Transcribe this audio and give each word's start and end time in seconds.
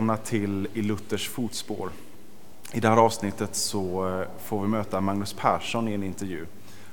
Välkomna 0.00 0.16
till 0.16 0.68
I 0.74 0.82
Luthers 0.82 1.28
fotspår. 1.28 1.90
I 2.72 2.80
det 2.80 2.88
här 2.88 2.96
avsnittet 2.96 3.54
så 3.54 4.08
eh, 4.08 4.26
får 4.38 4.62
vi 4.62 4.68
möta 4.68 5.00
Magnus 5.00 5.32
Persson 5.32 5.88
i 5.88 5.92
en 5.92 6.02
intervju. 6.02 6.46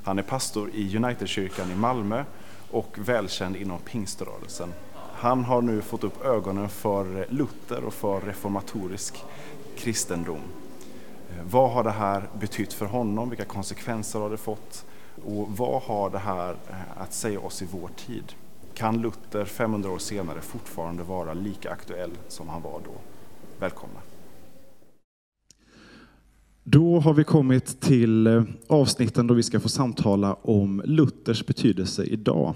Han 0.03 0.19
är 0.19 0.23
pastor 0.23 0.69
i 0.73 0.97
Unitedkyrkan 0.97 1.71
i 1.71 1.75
Malmö 1.75 2.23
och 2.71 2.97
välkänd 2.97 3.55
inom 3.55 3.79
pingströrelsen. 3.79 4.73
Han 5.13 5.43
har 5.43 5.61
nu 5.61 5.81
fått 5.81 6.03
upp 6.03 6.25
ögonen 6.25 6.69
för 6.69 7.27
Luther 7.29 7.83
och 7.83 7.93
för 7.93 8.21
reformatorisk 8.21 9.23
kristendom. 9.77 10.41
Eh, 11.29 11.43
vad 11.49 11.71
har 11.71 11.83
det 11.83 11.91
här 11.91 12.29
betytt 12.39 12.73
för 12.73 12.85
honom? 12.85 13.29
Vilka 13.29 13.45
konsekvenser 13.45 14.19
har 14.19 14.29
det 14.29 14.37
fått? 14.37 14.85
Och 15.25 15.57
vad 15.57 15.81
har 15.81 16.09
det 16.09 16.19
här 16.19 16.55
eh, 16.69 17.01
att 17.01 17.13
säga 17.13 17.39
oss 17.39 17.61
i 17.61 17.67
vår 17.71 17.89
tid? 17.95 18.33
Kan 18.77 19.01
Luther 19.01 19.45
500 19.45 19.89
år 19.89 19.97
senare 19.97 20.41
fortfarande 20.41 21.03
vara 21.03 21.33
lika 21.33 21.71
aktuell 21.71 22.11
som 22.27 22.49
han 22.49 22.61
var 22.61 22.81
då. 22.85 22.91
Välkomna. 23.59 23.99
Då 26.63 26.99
har 26.99 27.13
vi 27.13 27.23
kommit 27.23 27.81
till 27.81 28.27
eh, 28.27 28.43
avsnitten 28.67 29.27
då 29.27 29.33
vi 29.33 29.43
ska 29.43 29.59
få 29.59 29.69
samtala 29.69 30.33
om 30.33 30.81
Luthers 30.85 31.45
betydelse 31.45 32.03
idag. 32.03 32.55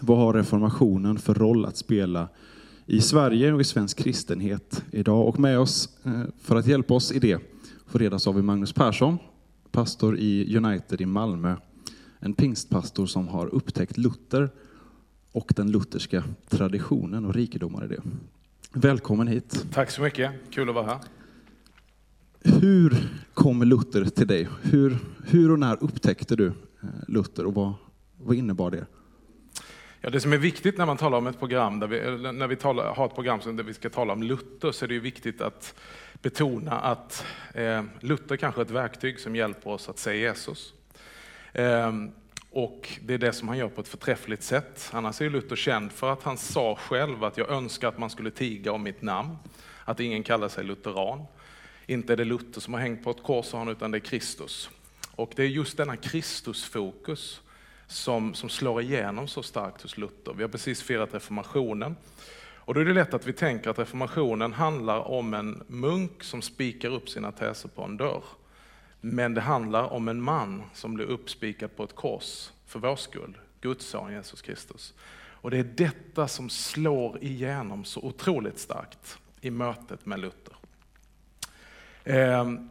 Vad 0.00 0.18
har 0.18 0.32
reformationen 0.32 1.18
för 1.18 1.34
roll 1.34 1.64
att 1.64 1.76
spela 1.76 2.28
i 2.86 3.00
Sverige 3.00 3.52
och 3.52 3.60
i 3.60 3.64
svensk 3.64 3.98
kristenhet 3.98 4.84
idag? 4.90 5.28
Och 5.28 5.38
med 5.40 5.58
oss 5.58 5.88
eh, 6.04 6.22
för 6.40 6.56
att 6.56 6.66
hjälpa 6.66 6.94
oss 6.94 7.12
i 7.12 7.18
det 7.18 7.38
får 7.86 7.98
redas 7.98 8.26
av 8.26 8.44
Magnus 8.44 8.72
Persson, 8.72 9.18
pastor 9.70 10.18
i 10.18 10.56
United 10.56 11.00
i 11.00 11.06
Malmö. 11.06 11.56
En 12.18 12.34
pingstpastor 12.34 13.06
som 13.06 13.28
har 13.28 13.54
upptäckt 13.54 13.96
Luther 13.96 14.50
och 15.36 15.52
den 15.56 15.70
lutherska 15.70 16.24
traditionen 16.48 17.24
och 17.24 17.34
rikedomar 17.34 17.84
i 17.84 17.88
det. 17.88 18.02
Välkommen 18.72 19.28
hit. 19.28 19.66
Tack 19.72 19.90
så 19.90 20.02
mycket, 20.02 20.32
kul 20.50 20.68
att 20.68 20.74
vara 20.74 20.86
här. 20.86 20.98
Hur 22.60 22.96
kom 23.34 23.62
Luther 23.62 24.04
till 24.04 24.26
dig? 24.26 24.48
Hur, 24.62 24.98
hur 25.26 25.50
och 25.50 25.58
när 25.58 25.82
upptäckte 25.82 26.36
du 26.36 26.46
eh, 26.46 26.52
Luther 27.08 27.46
och 27.46 27.54
vad, 27.54 27.74
vad 28.16 28.36
innebar 28.36 28.70
det? 28.70 28.86
Ja, 30.00 30.10
det 30.10 30.20
som 30.20 30.32
är 30.32 30.38
viktigt 30.38 30.78
när 30.78 30.86
man 30.86 30.96
talar 30.96 31.18
om 31.18 31.26
ett 31.26 31.38
program, 31.38 31.80
där 31.80 31.86
vi, 31.86 32.32
när 32.32 32.46
vi 32.46 32.56
talar, 32.56 32.94
har 32.94 33.06
ett 33.06 33.14
program 33.14 33.56
där 33.56 33.64
vi 33.64 33.74
ska 33.74 33.90
tala 33.90 34.12
om 34.12 34.22
Luther, 34.22 34.72
så 34.72 34.84
är 34.84 34.88
det 34.88 34.98
viktigt 34.98 35.40
att 35.40 35.74
betona 36.22 36.72
att 36.72 37.24
eh, 37.54 37.82
Luther 38.00 38.36
kanske 38.36 38.60
är 38.60 38.64
ett 38.64 38.70
verktyg 38.70 39.20
som 39.20 39.36
hjälper 39.36 39.70
oss 39.70 39.88
att 39.88 39.98
se 39.98 40.16
Jesus. 40.16 40.74
Eh, 41.52 41.92
och 42.50 42.88
det 43.02 43.14
är 43.14 43.18
det 43.18 43.32
som 43.32 43.48
han 43.48 43.58
gör 43.58 43.68
på 43.68 43.80
ett 43.80 43.88
förträffligt 43.88 44.42
sätt. 44.42 44.90
Annars 44.92 45.20
är 45.20 45.30
Luther 45.30 45.56
känd 45.56 45.92
för 45.92 46.12
att 46.12 46.22
han 46.22 46.38
sa 46.38 46.76
själv 46.76 47.24
att 47.24 47.38
jag 47.38 47.50
önskar 47.50 47.88
att 47.88 47.98
man 47.98 48.10
skulle 48.10 48.30
tiga 48.30 48.72
om 48.72 48.82
mitt 48.82 49.02
namn. 49.02 49.36
Att 49.84 50.00
ingen 50.00 50.22
kallar 50.22 50.48
sig 50.48 50.64
lutheran. 50.64 51.24
Inte 51.86 52.12
är 52.12 52.16
det 52.16 52.24
Luther 52.24 52.60
som 52.60 52.74
har 52.74 52.80
hängt 52.80 53.04
på 53.04 53.10
ett 53.10 53.22
kors, 53.22 53.52
han, 53.52 53.68
utan 53.68 53.90
det 53.90 53.98
är 53.98 54.00
Kristus. 54.00 54.70
Och 55.16 55.32
det 55.36 55.42
är 55.42 55.46
just 55.46 55.76
denna 55.76 55.96
Kristusfokus 55.96 57.40
som, 57.86 58.34
som 58.34 58.48
slår 58.48 58.82
igenom 58.82 59.28
så 59.28 59.42
starkt 59.42 59.82
hos 59.82 59.98
Luther. 59.98 60.32
Vi 60.36 60.42
har 60.42 60.50
precis 60.50 60.82
firat 60.82 61.14
reformationen. 61.14 61.96
Och 62.66 62.74
då 62.74 62.80
är 62.80 62.84
det 62.84 62.94
lätt 62.94 63.14
att 63.14 63.26
vi 63.26 63.32
tänker 63.32 63.70
att 63.70 63.78
reformationen 63.78 64.52
handlar 64.52 64.98
om 64.98 65.34
en 65.34 65.62
munk 65.66 66.24
som 66.24 66.42
spikar 66.42 66.88
upp 66.88 67.08
sina 67.08 67.32
teser 67.32 67.68
på 67.68 67.82
en 67.82 67.96
dörr. 67.96 68.22
Men 69.00 69.34
det 69.34 69.40
handlar 69.40 69.92
om 69.92 70.08
en 70.08 70.22
man 70.22 70.62
som 70.74 70.94
blir 70.94 71.06
uppspikad 71.06 71.76
på 71.76 71.84
ett 71.84 71.94
kors 71.94 72.50
för 72.66 72.78
vår 72.78 72.96
skull, 72.96 73.38
Guds 73.60 73.86
son 73.86 74.12
Jesus 74.12 74.42
Kristus. 74.42 74.94
Och 75.46 75.50
det 75.50 75.58
är 75.58 75.64
detta 75.64 76.28
som 76.28 76.48
slår 76.48 77.24
igenom 77.24 77.84
så 77.84 78.00
otroligt 78.00 78.58
starkt 78.58 79.18
i 79.40 79.50
mötet 79.50 80.06
med 80.06 80.20
Luther. 80.20 80.56
Ehm, 82.04 82.70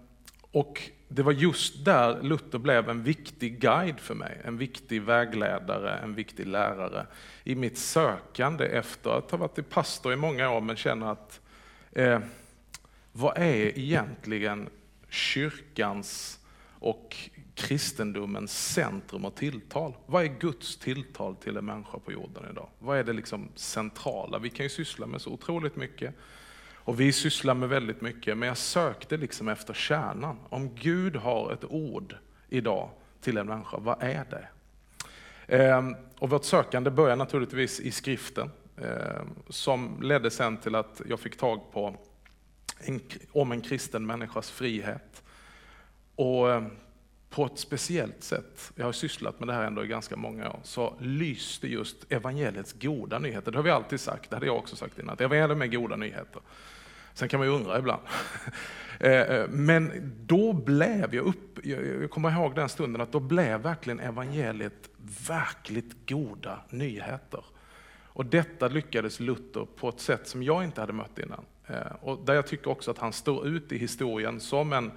och 0.52 0.90
det 1.08 1.24
var 1.24 1.32
just 1.32 1.86
där 1.86 2.22
Luther 2.22 2.60
blev 2.60 2.90
en 2.90 3.04
viktig 3.04 3.60
guide 3.60 4.00
för 4.00 4.16
mig, 4.16 4.42
en 4.44 4.58
viktig 4.58 5.02
vägledare, 5.02 5.98
en 5.98 6.16
viktig 6.16 6.48
lärare 6.48 7.06
i 7.44 7.56
mitt 7.56 7.78
sökande 7.78 8.66
efter 8.66 9.18
att 9.18 9.32
ha 9.32 9.38
varit 9.38 9.70
pastor 9.70 10.14
i 10.14 10.16
många 10.16 10.50
år 10.50 10.62
men 10.62 10.76
känner 10.76 11.12
att 11.12 11.42
eh, 11.92 12.20
vad 13.12 13.38
är 13.38 13.80
egentligen 13.80 14.70
kyrkans 15.16 16.40
och 16.80 17.16
kristendomens 17.56 18.74
centrum 18.74 19.26
och 19.26 19.36
tilltal. 19.36 19.94
Vad 20.06 20.24
är 20.24 20.28
Guds 20.28 20.78
tilltal 20.78 21.36
till 21.36 21.58
en 21.58 21.66
människa 21.66 22.00
på 22.00 22.12
jorden 22.12 22.44
idag? 22.52 22.70
Vad 22.80 22.98
är 22.98 23.04
det 23.04 23.14
liksom 23.14 23.50
centrala? 23.56 24.40
Vi 24.40 24.50
kan 24.50 24.66
ju 24.66 24.70
syssla 24.70 25.06
med 25.06 25.22
så 25.22 25.30
otroligt 25.30 25.76
mycket. 25.76 26.16
Och 26.74 27.00
vi 27.00 27.12
sysslar 27.12 27.54
med 27.54 27.70
väldigt 27.70 28.02
mycket, 28.02 28.38
men 28.38 28.48
jag 28.48 28.58
sökte 28.58 29.18
liksom 29.18 29.48
efter 29.48 29.74
kärnan. 29.74 30.40
Om 30.50 30.76
Gud 30.76 31.16
har 31.16 31.52
ett 31.52 31.66
ord 31.66 32.16
idag 32.50 32.90
till 33.22 33.38
en 33.38 33.48
människa, 33.48 33.78
vad 33.78 34.04
är 34.04 34.26
det? 34.30 34.48
Ehm, 35.48 35.96
och 36.20 36.30
vårt 36.30 36.44
sökande 36.44 36.90
börjar 36.90 37.16
naturligtvis 37.16 37.80
i 37.80 37.92
skriften, 37.92 38.52
ehm, 38.78 39.30
som 39.50 40.02
ledde 40.02 40.32
sen 40.32 40.58
till 40.58 40.76
att 40.76 41.02
jag 41.10 41.20
fick 41.20 41.38
tag 41.38 41.72
på 41.72 41.96
en, 42.80 43.02
om 43.32 43.52
en 43.52 43.62
kristen 43.62 44.06
människas 44.06 44.52
frihet. 44.52 45.24
Och 46.16 46.52
eh, 46.52 46.64
på 47.30 47.46
ett 47.46 47.60
speciellt 47.60 48.24
sätt, 48.24 48.72
jag 48.76 48.86
har 48.86 48.92
sysslat 48.92 49.40
med 49.40 49.48
det 49.48 49.54
här 49.54 49.64
ändå 49.64 49.84
i 49.84 49.88
ganska 49.88 50.16
många 50.16 50.50
år, 50.50 50.60
så 50.64 50.94
lyste 51.00 51.68
just 51.68 52.12
evangeliets 52.12 52.74
goda 52.74 53.20
nyheter. 53.20 53.52
Det 53.52 53.58
har 53.58 53.64
vi 53.64 53.72
alltid 53.72 54.00
sagt, 54.00 54.30
det 54.30 54.36
hade 54.36 54.46
jag 54.46 54.58
också 54.58 54.76
sagt 54.76 55.00
innan, 55.00 55.14
att 55.14 55.22
evangeliet 55.22 55.62
är 55.62 55.78
goda 55.78 55.96
nyheter. 55.96 56.42
Sen 57.14 57.30
kan 57.30 57.40
man 57.40 57.48
ju 57.48 57.54
undra 57.54 57.80
ibland. 57.80 58.02
Eh, 59.00 59.12
eh, 59.12 59.50
men 59.50 60.12
då 60.26 60.54
blev 60.54 61.16
jag 61.16 61.26
upp, 61.26 61.66
jag 61.66 62.10
kommer 62.10 62.32
ihåg 62.32 62.56
den 62.56 62.70
stunden, 62.70 63.02
att 63.02 63.12
då 63.12 63.20
blev 63.20 63.62
verkligen 63.62 64.00
evangeliet 64.00 64.90
verkligt 65.28 66.10
goda 66.10 66.60
nyheter. 66.70 67.46
Och 68.06 68.26
detta 68.26 68.68
lyckades 68.68 69.20
Luther 69.20 69.68
på 69.76 69.90
ett 69.90 70.00
sätt 70.00 70.28
som 70.28 70.44
jag 70.44 70.64
inte 70.64 70.82
hade 70.82 70.94
mött 70.94 71.20
innan. 71.20 71.46
Eh, 71.68 71.96
och 72.02 72.26
där 72.26 72.34
jag 72.34 72.48
tycker 72.48 72.72
också 72.72 72.92
att 72.92 72.98
han 72.98 73.14
står 73.14 73.48
ut 73.48 73.72
i 73.72 73.78
historien 73.78 74.40
som 74.40 74.74
en 74.74 74.92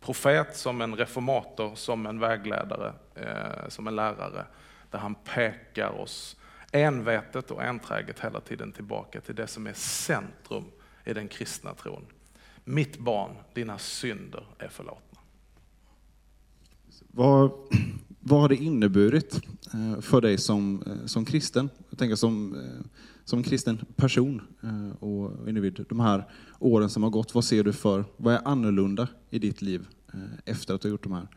profet, 0.00 0.56
som 0.56 0.80
en 0.80 0.96
reformator, 0.96 1.74
som 1.74 2.06
en 2.06 2.18
vägledare, 2.18 2.92
eh, 3.14 3.68
som 3.68 3.86
en 3.86 3.96
lärare. 3.96 4.46
Där 4.90 4.98
han 4.98 5.14
pekar 5.14 5.90
oss 5.90 6.36
envetet 6.72 7.50
och 7.50 7.62
enträget 7.62 8.20
hela 8.20 8.40
tiden 8.40 8.72
tillbaka 8.72 9.20
till 9.20 9.34
det 9.34 9.46
som 9.46 9.66
är 9.66 9.72
centrum 9.72 10.64
i 11.04 11.12
den 11.12 11.28
kristna 11.28 11.74
tron. 11.74 12.06
Mitt 12.64 12.98
barn, 12.98 13.36
dina 13.54 13.78
synder 13.78 14.46
är 14.58 14.68
förlåtna. 14.68 15.20
Vad, 17.08 17.52
vad 18.24 18.40
har 18.40 18.48
det 18.48 18.56
inneburit 18.56 19.40
eh, 19.74 20.00
för 20.00 20.20
dig 20.20 20.38
som, 20.38 20.82
eh, 20.86 21.06
som 21.06 21.24
kristen? 21.24 21.70
Jag 21.90 21.98
tänker 21.98 22.16
som 22.16 22.54
eh, 22.54 22.86
som 23.24 23.42
kristen 23.42 23.84
person 23.96 24.42
och 24.98 25.48
individ, 25.48 25.84
de 25.88 26.00
här 26.00 26.24
åren 26.58 26.90
som 26.90 27.02
har 27.02 27.10
gått, 27.10 27.34
vad 27.34 27.44
ser 27.44 27.64
du 27.64 27.72
för, 27.72 28.04
vad 28.16 28.34
är 28.34 28.40
annorlunda 28.44 29.08
i 29.30 29.38
ditt 29.38 29.62
liv 29.62 29.86
efter 30.44 30.74
att 30.74 30.80
du 30.80 30.88
har 30.88 30.90
gjort 30.90 31.02
de 31.02 31.12
här 31.12 31.28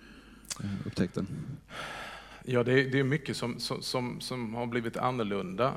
upptäckten? 0.85 1.27
Ja, 2.43 2.63
det 2.63 2.71
är, 2.71 2.91
det 2.91 2.99
är 2.99 3.03
mycket 3.03 3.37
som, 3.37 3.59
som, 3.59 4.21
som 4.21 4.53
har 4.53 4.65
blivit 4.65 4.97
annorlunda. 4.97 5.73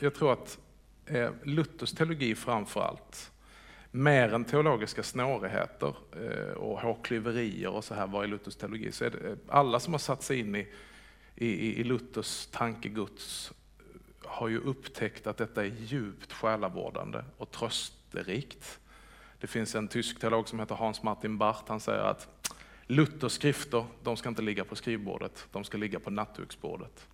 Jag 0.00 0.14
tror 0.14 0.32
att 0.32 0.58
Luthers 1.44 1.92
teologi 1.92 2.34
framför 2.34 2.80
allt, 2.80 3.30
mer 3.96 4.34
än 4.34 4.44
teologiska 4.44 5.02
snårigheter 5.02 5.94
eh, 6.12 6.52
och 6.52 6.80
hårklyverier 6.80 7.70
och 7.70 7.84
så 7.84 7.94
här 7.94 8.06
var 8.06 8.24
i 8.24 8.26
Luthers 8.26 8.56
teologi, 8.56 8.92
så 8.92 9.04
är 9.04 9.10
det 9.10 9.30
eh, 9.30 9.36
alla 9.48 9.80
som 9.80 9.94
har 9.94 9.98
satt 9.98 10.22
sig 10.22 10.38
in 10.38 10.56
i, 10.56 10.68
i, 11.34 11.80
i 11.80 11.84
Luthers 11.84 12.46
tankegods 12.46 13.52
har 14.24 14.48
ju 14.48 14.58
upptäckt 14.58 15.26
att 15.26 15.36
detta 15.36 15.64
är 15.64 15.72
djupt 15.78 16.32
själavårdande 16.32 17.24
och 17.36 17.50
trösterikt. 17.50 18.80
Det 19.40 19.46
finns 19.46 19.74
en 19.74 19.88
tysk 19.88 20.20
teolog 20.20 20.48
som 20.48 20.60
heter 20.60 20.74
Hans 20.74 21.02
Martin 21.02 21.38
Barth, 21.38 21.64
han 21.66 21.80
säger 21.80 22.02
att 22.02 22.28
Luthers 22.86 23.32
skrifter, 23.32 23.84
de 24.02 24.16
ska 24.16 24.28
inte 24.28 24.42
ligga 24.42 24.64
på 24.64 24.76
skrivbordet, 24.76 25.46
de 25.52 25.64
ska 25.64 25.78
ligga 25.78 26.00
på 26.00 26.10
nattduksbordet. 26.10 27.06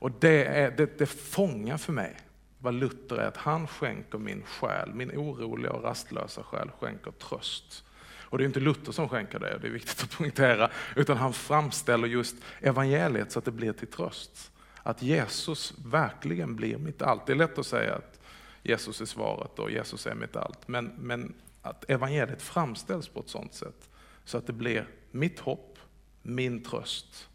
Och 0.00 0.10
det, 0.10 0.44
är, 0.44 0.70
det, 0.70 0.98
det 0.98 1.06
fångar 1.06 1.76
för 1.76 1.92
mig 1.92 2.16
vad 2.60 2.74
Luther 2.74 3.16
är, 3.16 3.26
att 3.26 3.36
han 3.36 3.66
skänker 3.66 4.18
min 4.18 4.42
själ, 4.42 4.94
min 4.94 5.10
oroliga 5.10 5.72
och 5.72 5.82
rastlösa 5.82 6.42
själ 6.42 6.70
skänker 6.70 7.10
tröst. 7.10 7.84
Och 8.30 8.38
det 8.38 8.44
är 8.44 8.46
inte 8.46 8.60
Luther 8.60 8.92
som 8.92 9.08
skänker 9.08 9.38
det, 9.38 9.58
det 9.58 9.66
är 9.66 9.72
viktigt 9.72 10.02
att 10.02 10.10
poängtera, 10.10 10.70
utan 10.96 11.16
han 11.16 11.32
framställer 11.32 12.08
just 12.08 12.36
evangeliet 12.60 13.32
så 13.32 13.38
att 13.38 13.44
det 13.44 13.50
blir 13.50 13.72
till 13.72 13.88
tröst. 13.88 14.52
Att 14.82 15.02
Jesus 15.02 15.74
verkligen 15.84 16.56
blir 16.56 16.78
mitt 16.78 17.02
allt. 17.02 17.26
Det 17.26 17.32
är 17.32 17.36
lätt 17.36 17.58
att 17.58 17.66
säga 17.66 17.94
att 17.94 18.20
Jesus 18.62 19.00
är 19.00 19.04
svaret 19.04 19.58
och 19.58 19.70
Jesus 19.70 20.06
är 20.06 20.14
mitt 20.14 20.36
allt, 20.36 20.68
men, 20.68 20.92
men 20.98 21.34
att 21.62 21.90
evangeliet 21.90 22.42
framställs 22.42 23.08
på 23.08 23.20
ett 23.20 23.28
sådant 23.28 23.54
sätt 23.54 23.90
så 24.24 24.38
att 24.38 24.46
det 24.46 24.52
blir 24.52 24.88
mitt 25.10 25.40
hopp, 25.40 25.78
min 26.22 26.62
tröst. 26.62 27.28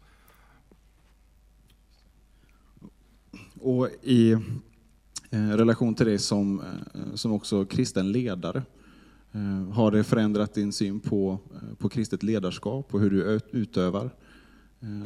Och 3.60 3.88
i 4.02 4.36
Eh, 5.36 5.56
relation 5.56 5.94
till 5.94 6.06
dig 6.06 6.18
som, 6.18 6.60
eh, 6.60 7.14
som 7.14 7.32
också 7.32 7.64
kristen 7.64 8.12
ledare, 8.12 8.62
eh, 9.32 9.72
har 9.72 9.90
det 9.90 10.04
förändrat 10.04 10.54
din 10.54 10.72
syn 10.72 11.00
på, 11.00 11.38
på 11.78 11.88
kristet 11.88 12.22
ledarskap 12.22 12.94
och 12.94 13.00
hur 13.00 13.10
du 13.10 13.40
utövar 13.50 14.10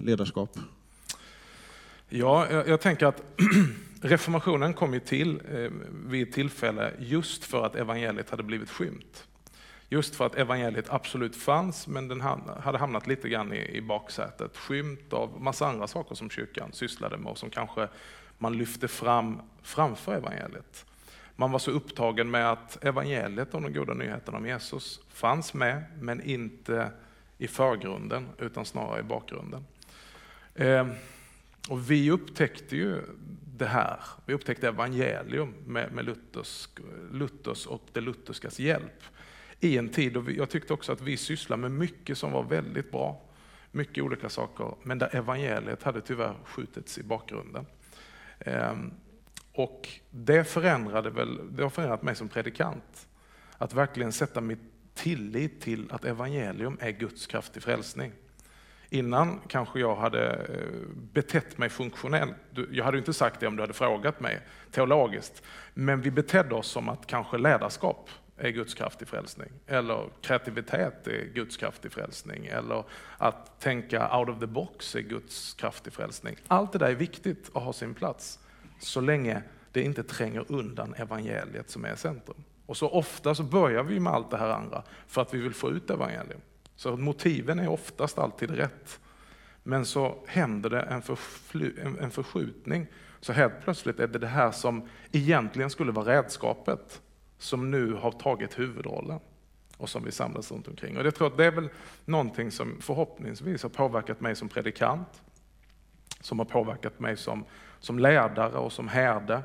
ledarskap? 0.03 0.59
Ja, 2.09 2.47
jag, 2.50 2.69
jag 2.69 2.81
tänker 2.81 3.06
att 3.06 3.23
reformationen 4.00 4.75
kom 4.75 4.94
ju 4.94 5.00
till 5.00 5.41
vid 6.06 6.29
ett 6.29 6.35
tillfälle 6.35 6.93
just 6.99 7.44
för 7.44 7.67
att 7.67 7.77
evangeliet 7.77 8.31
hade 8.31 8.43
blivit 8.43 8.71
skymt. 8.71 9.25
Just 9.88 10.17
för 10.17 10.27
att 10.27 10.35
evangeliet 10.35 10.91
absolut 10.91 11.37
fanns, 11.37 11.87
men 11.87 12.09
den 12.09 12.21
hade 12.61 12.79
hamnat 12.79 13.06
lite 13.06 13.29
grann 13.29 13.53
i, 13.53 13.77
i 13.77 13.82
baksätet. 13.82 14.56
Skymt 14.56 15.12
av 15.12 15.41
massa 15.41 15.67
andra 15.67 15.87
saker 15.87 16.15
som 16.15 16.31
kyrkan 16.31 16.73
sysslade 16.73 17.17
med 17.17 17.32
och 17.32 17.38
som 17.38 17.50
kanske 17.50 17.88
man 18.40 18.58
lyfte 18.58 18.88
fram 18.88 19.40
framför 19.62 20.14
evangeliet. 20.14 20.87
Man 21.37 21.52
var 21.52 21.58
så 21.58 21.70
upptagen 21.70 22.31
med 22.31 22.52
att 22.52 22.84
evangeliet 22.84 23.54
om 23.54 23.62
de 23.62 23.72
goda 23.72 23.94
nyheterna 23.94 24.38
om 24.38 24.46
Jesus 24.46 25.00
fanns 25.08 25.54
med, 25.54 25.84
men 26.00 26.22
inte 26.22 26.90
i 27.38 27.48
förgrunden, 27.48 28.28
utan 28.38 28.64
snarare 28.64 29.00
i 29.00 29.02
bakgrunden. 29.02 29.64
Ehm, 30.54 30.90
och 31.69 31.90
vi 31.90 32.10
upptäckte 32.10 32.76
ju 32.76 33.02
det 33.56 33.66
här, 33.66 34.00
vi 34.26 34.34
upptäckte 34.34 34.69
evangelium 34.69 35.54
med, 35.66 35.93
med 35.93 36.04
Luthers, 36.04 36.69
Luthers 37.12 37.66
och 37.66 37.82
det 37.93 38.00
lutherskas 38.00 38.58
hjälp 38.58 39.02
i 39.60 39.78
en 39.78 39.88
tid 39.88 40.16
och 40.16 40.31
jag 40.31 40.50
tyckte 40.50 40.72
också 40.72 40.93
att 40.93 41.00
vi 41.00 41.16
sysslade 41.16 41.62
med 41.62 41.70
mycket 41.70 42.19
som 42.19 42.32
var 42.32 42.43
väldigt 42.43 42.90
bra. 42.90 43.22
Mycket 43.72 44.04
olika 44.04 44.28
saker, 44.28 44.75
men 44.82 44.98
där 44.98 45.16
evangeliet 45.16 45.82
hade 45.82 46.00
tyvärr 46.00 46.34
skjutits 46.44 46.98
i 46.98 47.02
bakgrunden. 47.02 47.66
Ehm, 48.40 48.94
och 49.52 49.88
det 50.10 50.44
förändrade 50.44 51.10
väl, 51.10 51.56
det 51.56 51.62
har 51.62 51.70
förändrat 51.70 52.02
mig 52.02 52.14
som 52.14 52.28
predikant. 52.28 53.08
Att 53.58 53.75
verkligen 53.75 54.12
sätta 54.12 54.40
mitt 54.40 54.60
tillit 54.94 55.60
till 55.60 55.92
att 55.92 56.04
evangelium 56.04 56.78
är 56.81 56.90
Guds 56.90 57.26
kraft 57.26 57.52
till 57.52 57.62
frälsning. 57.62 58.12
Innan 58.88 59.40
kanske 59.48 59.81
jag 59.81 59.96
hade 59.96 60.32
eh, 60.32 60.88
betett 61.12 61.58
mig 61.58 61.69
funktionellt. 61.69 62.37
Jag 62.70 62.84
hade 62.84 62.98
inte 62.98 63.12
sagt 63.12 63.40
det 63.40 63.46
om 63.46 63.56
du 63.56 63.62
hade 63.62 63.72
frågat 63.72 64.20
mig 64.20 64.40
teologiskt. 64.70 65.43
Men 65.75 66.00
vi 66.00 66.10
betedde 66.10 66.54
oss 66.54 66.66
som 66.66 66.88
att 66.88 67.06
kanske 67.06 67.38
ledarskap 67.38 68.10
är 68.40 68.50
Guds 68.50 68.75
kraft 68.75 69.02
i 69.02 69.04
frälsning. 69.04 69.48
Eller 69.66 70.08
kreativitet 70.20 71.06
är 71.06 71.25
Guds 71.34 71.56
kraft 71.56 71.84
i 71.84 71.90
frälsning. 71.90 72.46
Eller 72.46 72.84
att 73.19 73.60
tänka 73.60 74.19
out 74.19 74.28
of 74.28 74.40
the 74.40 74.46
box 74.46 74.96
är 74.96 75.00
Guds 75.00 75.54
kraft 75.54 75.87
i 75.87 75.90
frälsning. 75.90 76.37
Allt 76.48 76.72
det 76.72 76.78
där 76.78 76.90
är 76.90 76.94
viktigt 76.94 77.50
att 77.54 77.62
ha 77.62 77.72
sin 77.72 77.94
plats. 77.94 78.38
Så 78.81 79.00
länge 79.00 79.42
det 79.72 79.82
inte 79.82 80.02
tränger 80.02 80.44
undan 80.48 80.94
evangeliet 80.94 81.70
som 81.70 81.84
är 81.84 81.94
centrum. 81.94 82.44
Och 82.66 82.76
så 82.76 82.88
ofta 82.88 83.34
så 83.34 83.42
börjar 83.42 83.82
vi 83.82 84.00
med 84.00 84.12
allt 84.12 84.31
det 84.31 84.37
här 84.37 84.48
andra 84.48 84.82
för 85.06 85.22
att 85.22 85.34
vi 85.34 85.38
vill 85.38 85.54
få 85.54 85.70
ut 85.70 85.90
evangelium. 85.90 86.40
Så 86.76 86.96
motiven 86.96 87.58
är 87.58 87.69
oftast 87.69 88.19
alltid 88.19 88.50
rätt. 88.50 89.00
Men 89.62 89.86
så 89.86 90.25
händer 90.26 90.70
det 90.70 90.81
en, 90.81 91.02
en 92.00 92.10
förskjutning. 92.10 92.86
Så 93.20 93.32
helt 93.32 93.60
plötsligt 93.64 94.00
är 94.00 94.06
det 94.06 94.19
det 94.19 94.26
här 94.26 94.50
som 94.50 94.88
egentligen 95.12 95.70
skulle 95.70 95.93
vara 95.93 96.16
redskapet 96.16 97.02
som 97.40 97.70
nu 97.70 97.92
har 97.92 98.12
tagit 98.12 98.58
huvudrollen 98.58 99.20
och 99.76 99.88
som 99.88 100.04
vi 100.04 100.12
samlas 100.12 100.52
runt 100.52 100.69
omkring. 100.69 100.98
Och 100.98 101.06
jag 101.06 101.14
tror 101.14 101.26
att 101.26 101.37
det 101.37 101.44
är 101.44 101.50
väl 101.50 101.69
någonting 102.04 102.50
som 102.50 102.76
förhoppningsvis 102.81 103.62
har 103.62 103.70
påverkat 103.70 104.20
mig 104.20 104.37
som 104.37 104.48
predikant, 104.48 105.22
som 106.20 106.38
har 106.38 106.46
påverkat 106.46 107.00
mig 107.00 107.16
som, 107.16 107.44
som 107.81 107.98
ledare 107.98 108.58
och 108.58 108.72
som 108.72 108.88
herde 108.88 109.42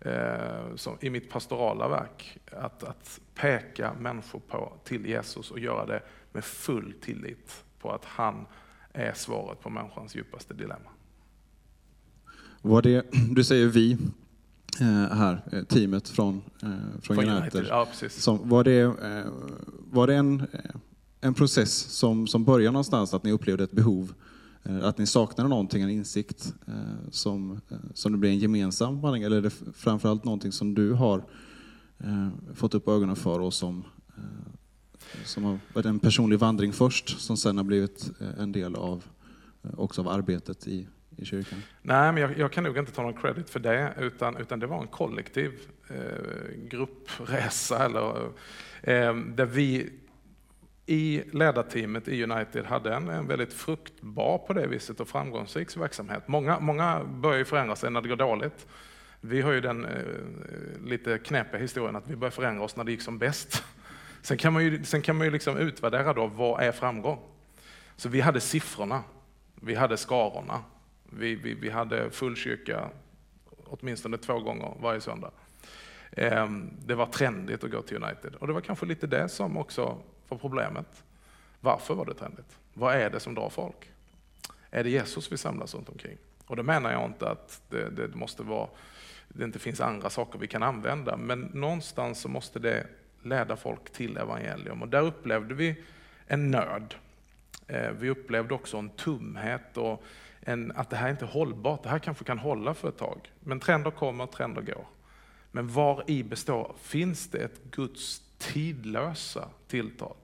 eh, 0.00 0.74
som, 0.76 0.98
i 1.00 1.10
mitt 1.10 1.30
pastorala 1.30 1.88
verk. 1.88 2.38
Att, 2.52 2.84
att 2.84 3.20
peka 3.34 3.92
människor 4.00 4.40
på, 4.48 4.72
till 4.84 5.06
Jesus 5.06 5.50
och 5.50 5.58
göra 5.58 5.86
det 5.86 6.02
med 6.32 6.44
full 6.44 6.94
tillit 7.00 7.64
på 7.80 7.90
att 7.90 8.04
han 8.04 8.46
är 8.92 9.12
svaret 9.12 9.60
på 9.60 9.70
människans 9.70 10.16
djupaste 10.16 10.54
dilemma. 10.54 10.90
Var 12.62 12.82
det, 12.82 13.06
du 13.30 13.44
säger 13.44 13.66
vi, 13.66 13.98
här, 14.82 15.42
eh, 15.52 15.62
teamet 15.62 16.08
från, 16.08 16.42
eh, 16.62 16.68
från, 17.02 17.16
från 17.16 17.18
United. 17.18 17.40
United. 17.42 17.66
Ja, 17.68 17.86
som, 18.10 18.48
var 18.48 18.64
det, 18.64 18.94
var 19.90 20.06
det 20.06 20.14
en, 20.14 20.46
en 21.20 21.34
process 21.34 21.74
som, 21.74 22.26
som 22.26 22.44
började 22.44 22.72
någonstans, 22.72 23.14
att 23.14 23.24
ni 23.24 23.32
upplevde 23.32 23.64
ett 23.64 23.72
behov, 23.72 24.14
att 24.82 24.98
ni 24.98 25.06
saknade 25.06 25.48
någonting, 25.48 25.82
en 25.82 25.90
insikt 25.90 26.54
som, 27.10 27.60
som 27.94 28.12
det 28.12 28.18
blev 28.18 28.32
en 28.32 28.38
gemensam 28.38 29.00
vandring? 29.00 29.22
Eller 29.22 29.36
är 29.36 29.42
det 29.42 29.50
framförallt 29.74 30.24
någonting 30.24 30.52
som 30.52 30.74
du 30.74 30.92
har 30.92 31.24
fått 32.54 32.74
upp 32.74 32.88
ögonen 32.88 33.16
för 33.16 33.40
och 33.40 33.54
som, 33.54 33.84
som 35.24 35.44
har 35.44 35.58
varit 35.74 35.86
en 35.86 35.98
personlig 35.98 36.38
vandring 36.38 36.72
först, 36.72 37.20
som 37.20 37.36
sen 37.36 37.56
har 37.56 37.64
blivit 37.64 38.10
en 38.38 38.52
del 38.52 38.74
av, 38.74 39.04
också 39.76 40.00
av 40.00 40.08
arbetet 40.08 40.68
i, 40.68 40.86
i 41.16 41.24
kyrkan? 41.24 41.62
Nej, 41.82 42.12
men 42.12 42.22
jag, 42.22 42.38
jag, 42.38 42.52
kan 42.52 42.64
nog 42.64 42.78
inte 42.78 42.92
ta 42.92 43.02
någon 43.02 43.14
credit 43.14 43.50
för 43.50 43.60
det, 43.60 43.94
utan, 43.98 44.36
utan 44.36 44.60
det 44.60 44.66
var 44.66 44.80
en 44.80 44.86
kollektiv 44.86 45.52
eh, 45.90 46.68
gruppresa 46.68 47.84
eller, 47.84 48.28
eh, 48.82 49.14
där 49.14 49.46
vi 49.46 49.90
i 50.86 51.22
ledarteamet 51.32 52.08
i 52.08 52.22
United 52.22 52.64
hade 52.64 52.94
en, 52.94 53.08
en 53.08 53.26
väldigt 53.26 53.52
fruktbar 53.52 54.38
på 54.38 54.52
det 54.52 54.66
viset 54.66 55.00
och 55.00 55.08
framgångsrik 55.08 55.76
verksamhet. 55.76 56.28
Många, 56.28 56.60
många 56.60 57.04
börjar 57.04 57.38
ju 57.38 57.44
förändra 57.44 57.76
sig 57.76 57.90
när 57.90 58.00
det 58.00 58.08
går 58.08 58.16
dåligt. 58.16 58.66
Vi 59.20 59.40
har 59.40 59.52
ju 59.52 59.60
den 59.60 59.84
eh, 59.84 60.00
lite 60.84 61.18
knepiga 61.18 61.60
historien 61.60 61.96
att 61.96 62.10
vi 62.10 62.16
började 62.16 62.36
förändra 62.36 62.64
oss 62.64 62.76
när 62.76 62.84
det 62.84 62.90
gick 62.90 63.02
som 63.02 63.18
bäst. 63.18 63.64
Sen 64.22 64.38
kan 64.38 64.52
man 64.52 64.64
ju, 64.64 64.84
sen 64.84 65.02
kan 65.02 65.16
man 65.16 65.26
ju 65.26 65.30
liksom 65.30 65.56
utvärdera 65.56 66.12
då, 66.12 66.26
vad 66.26 66.62
är 66.62 66.72
framgång? 66.72 67.18
Så 67.96 68.08
vi 68.08 68.20
hade 68.20 68.40
siffrorna, 68.40 69.02
vi 69.54 69.74
hade 69.74 69.96
skarorna, 69.96 70.64
vi, 71.18 71.34
vi, 71.34 71.54
vi 71.54 71.70
hade 71.70 72.10
full 72.10 72.36
kyrka 72.36 72.90
åtminstone 73.64 74.18
två 74.18 74.38
gånger 74.38 74.74
varje 74.80 75.00
söndag. 75.00 75.30
Ehm, 76.12 76.70
det 76.86 76.94
var 76.94 77.06
trendigt 77.06 77.64
att 77.64 77.70
gå 77.70 77.82
till 77.82 77.96
United 77.96 78.34
och 78.34 78.46
det 78.46 78.52
var 78.52 78.60
kanske 78.60 78.86
lite 78.86 79.06
det 79.06 79.28
som 79.28 79.56
också 79.56 79.98
var 80.28 80.38
problemet. 80.38 81.02
Varför 81.60 81.94
var 81.94 82.06
det 82.06 82.14
trendigt? 82.14 82.58
Vad 82.74 82.94
är 82.94 83.10
det 83.10 83.20
som 83.20 83.34
drar 83.34 83.48
folk? 83.48 83.90
Är 84.70 84.84
det 84.84 84.90
Jesus 84.90 85.32
vi 85.32 85.36
samlas 85.36 85.74
runt 85.74 85.88
omkring? 85.88 86.18
Och 86.46 86.56
då 86.56 86.62
menar 86.62 86.92
jag 86.92 87.04
inte 87.04 87.30
att 87.30 87.62
det, 87.68 87.90
det 87.90 88.14
måste 88.14 88.42
vara, 88.42 88.68
det 89.28 89.44
inte 89.44 89.58
finns 89.58 89.80
andra 89.80 90.10
saker 90.10 90.38
vi 90.38 90.46
kan 90.46 90.62
använda, 90.62 91.16
men 91.16 91.40
någonstans 91.40 92.20
så 92.20 92.28
måste 92.28 92.58
det 92.58 92.86
leda 93.22 93.56
folk 93.56 93.92
till 93.92 94.16
evangelium 94.16 94.82
och 94.82 94.88
där 94.88 95.02
upplevde 95.02 95.54
vi 95.54 95.82
en 96.26 96.50
nöd. 96.50 96.94
Ehm, 97.66 97.96
vi 97.98 98.10
upplevde 98.10 98.54
också 98.54 98.76
en 98.76 98.90
tumhet 98.90 99.76
och 99.76 100.04
en, 100.44 100.72
att 100.76 100.90
det 100.90 100.96
här 100.96 101.06
är 101.06 101.10
inte 101.10 101.24
är 101.24 101.28
hållbart. 101.28 101.82
Det 101.82 101.88
här 101.88 101.98
kanske 101.98 102.24
kan 102.24 102.38
hålla 102.38 102.74
för 102.74 102.88
ett 102.88 102.98
tag. 102.98 103.32
Men 103.40 103.60
trender 103.60 103.90
kommer, 103.90 104.26
trender 104.26 104.62
går. 104.62 104.86
Men 105.50 105.68
var 105.68 106.04
i 106.06 106.22
består, 106.22 106.74
finns 106.82 107.28
det 107.28 107.38
ett 107.38 107.60
Guds 107.70 108.22
tidlösa 108.38 109.48
tilltal? 109.68 110.16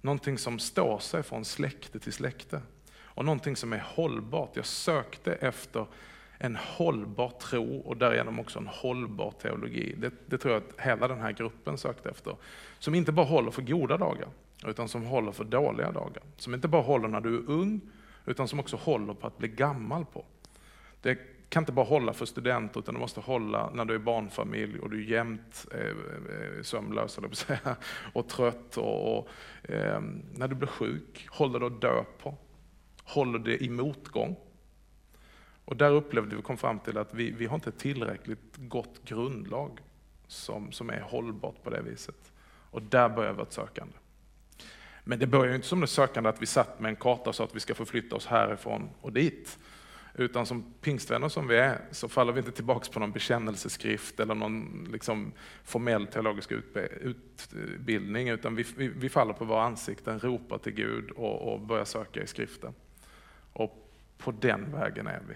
Någonting 0.00 0.38
som 0.38 0.58
står 0.58 0.98
sig 0.98 1.22
från 1.22 1.44
släkte 1.44 1.98
till 1.98 2.12
släkte. 2.12 2.60
Och 3.02 3.24
någonting 3.24 3.56
som 3.56 3.72
är 3.72 3.84
hållbart. 3.86 4.50
Jag 4.56 4.66
sökte 4.66 5.32
efter 5.32 5.86
en 6.38 6.56
hållbar 6.56 7.32
tro 7.40 7.78
och 7.78 7.96
därigenom 7.96 8.40
också 8.40 8.58
en 8.58 8.66
hållbar 8.66 9.30
teologi. 9.42 9.94
Det, 9.98 10.12
det, 10.26 10.38
tror 10.38 10.54
jag 10.54 10.62
att 10.62 10.86
hela 10.86 11.08
den 11.08 11.20
här 11.20 11.32
gruppen 11.32 11.78
sökte 11.78 12.10
efter. 12.10 12.36
Som 12.78 12.94
inte 12.94 13.12
bara 13.12 13.26
håller 13.26 13.50
för 13.50 13.62
goda 13.62 13.96
dagar, 13.96 14.28
utan 14.66 14.88
som 14.88 15.02
håller 15.02 15.32
för 15.32 15.44
dåliga 15.44 15.92
dagar. 15.92 16.22
Som 16.36 16.54
inte 16.54 16.68
bara 16.68 16.82
håller 16.82 17.08
när 17.08 17.20
du 17.20 17.36
är 17.36 17.50
ung, 17.50 17.80
utan 18.30 18.48
som 18.48 18.60
också 18.60 18.76
håller 18.76 19.14
på 19.14 19.26
att 19.26 19.38
bli 19.38 19.48
gammal 19.48 20.04
på. 20.04 20.24
Det 21.00 21.18
kan 21.48 21.62
inte 21.62 21.72
bara 21.72 21.86
hålla 21.86 22.12
för 22.12 22.26
studenter, 22.26 22.80
utan 22.80 22.94
det 22.94 23.00
måste 23.00 23.20
hålla 23.20 23.70
när 23.70 23.84
du 23.84 23.94
är 23.94 23.98
barnfamilj 23.98 24.78
och 24.78 24.90
du 24.90 24.98
är 25.04 25.10
jämt 25.10 25.66
eh, 25.74 25.80
eh 25.80 26.62
sömnlös, 26.62 27.18
eller 27.18 27.30
säga, 27.30 27.76
och 28.12 28.28
trött. 28.28 28.76
Och, 28.76 29.18
och 29.18 29.28
eh, 29.62 30.00
när 30.34 30.48
du 30.48 30.54
blir 30.54 30.68
sjuk, 30.68 31.28
håller 31.30 31.60
du 31.60 31.66
att 31.66 31.80
dö 31.80 32.04
på. 32.22 32.36
Håller 33.04 33.38
det 33.38 33.64
i 33.64 33.68
motgång. 33.68 34.36
Och 35.64 35.76
där 35.76 35.90
upplevde 35.90 36.36
vi 36.36 36.42
kom 36.42 36.56
fram 36.56 36.78
till 36.78 36.98
att 36.98 37.14
vi, 37.14 37.30
vi 37.30 37.46
har 37.46 37.54
inte 37.54 37.72
tillräckligt 37.72 38.56
gott 38.56 39.04
grundlag 39.04 39.80
som, 40.26 40.72
som 40.72 40.90
är 40.90 41.00
hållbart 41.00 41.62
på 41.62 41.70
det 41.70 41.82
viset. 41.82 42.32
Och 42.70 42.82
där 42.82 43.08
börjar 43.08 43.32
vårt 43.32 43.52
sökande. 43.52 43.94
Men 45.04 45.18
det 45.18 45.26
börjar 45.26 45.54
inte 45.54 45.66
som 45.66 45.80
det 45.80 45.86
sökande 45.86 46.28
att 46.30 46.42
vi 46.42 46.46
satt 46.46 46.80
med 46.80 46.88
en 46.88 46.96
karta 46.96 47.32
så 47.32 47.42
att 47.42 47.56
vi 47.56 47.60
ska 47.60 47.74
förflytta 47.74 48.16
oss 48.16 48.26
härifrån 48.26 48.90
och 49.00 49.12
dit. 49.12 49.58
Utan 50.14 50.46
som 50.46 50.74
pingstvänner 50.80 51.28
som 51.28 51.48
vi 51.48 51.56
är 51.56 51.80
så 51.90 52.08
faller 52.08 52.32
vi 52.32 52.38
inte 52.38 52.52
tillbaka 52.52 52.92
på 52.92 53.00
någon 53.00 53.12
bekännelseskrift 53.12 54.20
eller 54.20 54.34
någon 54.34 54.88
liksom 54.92 55.32
formell 55.64 56.06
teologisk 56.06 56.52
utbildning 57.00 58.28
utan 58.28 58.56
vi, 58.56 58.66
vi, 58.76 58.88
vi, 58.88 59.08
faller 59.08 59.32
på 59.32 59.44
våra 59.44 59.62
ansikten, 59.62 60.20
ropar 60.20 60.58
till 60.58 60.72
Gud 60.72 61.10
och, 61.10 61.52
och 61.52 61.60
börjar 61.60 61.84
söka 61.84 62.22
i 62.22 62.26
skriften. 62.26 62.74
Och 63.52 63.90
på 64.18 64.30
den 64.30 64.72
vägen 64.72 65.06
är 65.06 65.22
vi. 65.28 65.34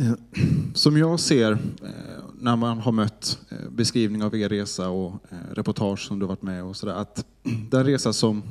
Eh, 0.00 0.14
som 0.74 0.96
jag 0.96 1.20
ser 1.20 1.52
eh, 1.52 1.58
när 2.38 2.56
man 2.56 2.78
har 2.78 2.92
mött 2.92 3.38
eh, 3.48 3.70
beskrivning 3.70 4.22
av 4.22 4.36
er 4.36 4.48
resa 4.48 4.88
och 4.88 5.12
reportage 5.50 6.06
som 6.06 6.18
du 6.18 6.26
varit 6.26 6.42
med 6.42 6.64
och 6.64 6.76
sådär, 6.76 6.94
att 6.94 7.26
den 7.70 7.84
resa 7.84 8.12
som, 8.12 8.42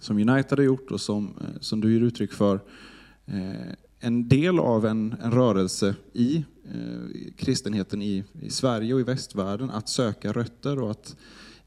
som 0.00 0.16
United 0.16 0.58
har 0.58 0.64
gjort 0.64 0.90
och 0.90 1.00
som, 1.00 1.34
som 1.60 1.80
du 1.80 1.92
ger 1.92 2.00
uttryck 2.00 2.32
för, 2.32 2.60
en 4.00 4.28
del 4.28 4.58
av 4.58 4.86
en, 4.86 5.14
en 5.22 5.30
rörelse 5.30 5.94
i 6.12 6.44
kristenheten 7.36 8.02
i, 8.02 8.24
i 8.40 8.50
Sverige 8.50 8.94
och 8.94 9.00
i 9.00 9.02
västvärlden, 9.02 9.70
att 9.70 9.88
söka 9.88 10.32
rötter 10.32 10.82
och 10.82 10.90
att 10.90 11.16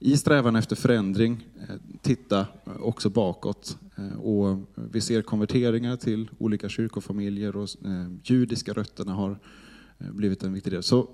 i 0.04 0.18
strävan 0.18 0.56
efter 0.56 0.76
förändring 0.76 1.48
eh, 1.70 1.76
titta 2.02 2.40
eh, 2.40 2.82
också 2.82 3.10
bakåt. 3.10 3.78
Eh, 3.96 4.20
och 4.20 4.58
vi 4.76 5.02
ser 5.02 5.22
konverteringar 5.22 5.96
till 5.96 6.30
olika 6.38 6.70
kyrkofamiljer 6.70 7.56
och 7.56 7.70
judiska 8.24 8.74
rötterna 8.74 9.14
har 9.14 9.40
blivit 9.98 10.44
en 10.44 10.54
viktig 10.54 10.74
del. 10.74 10.84
Så 10.84 11.10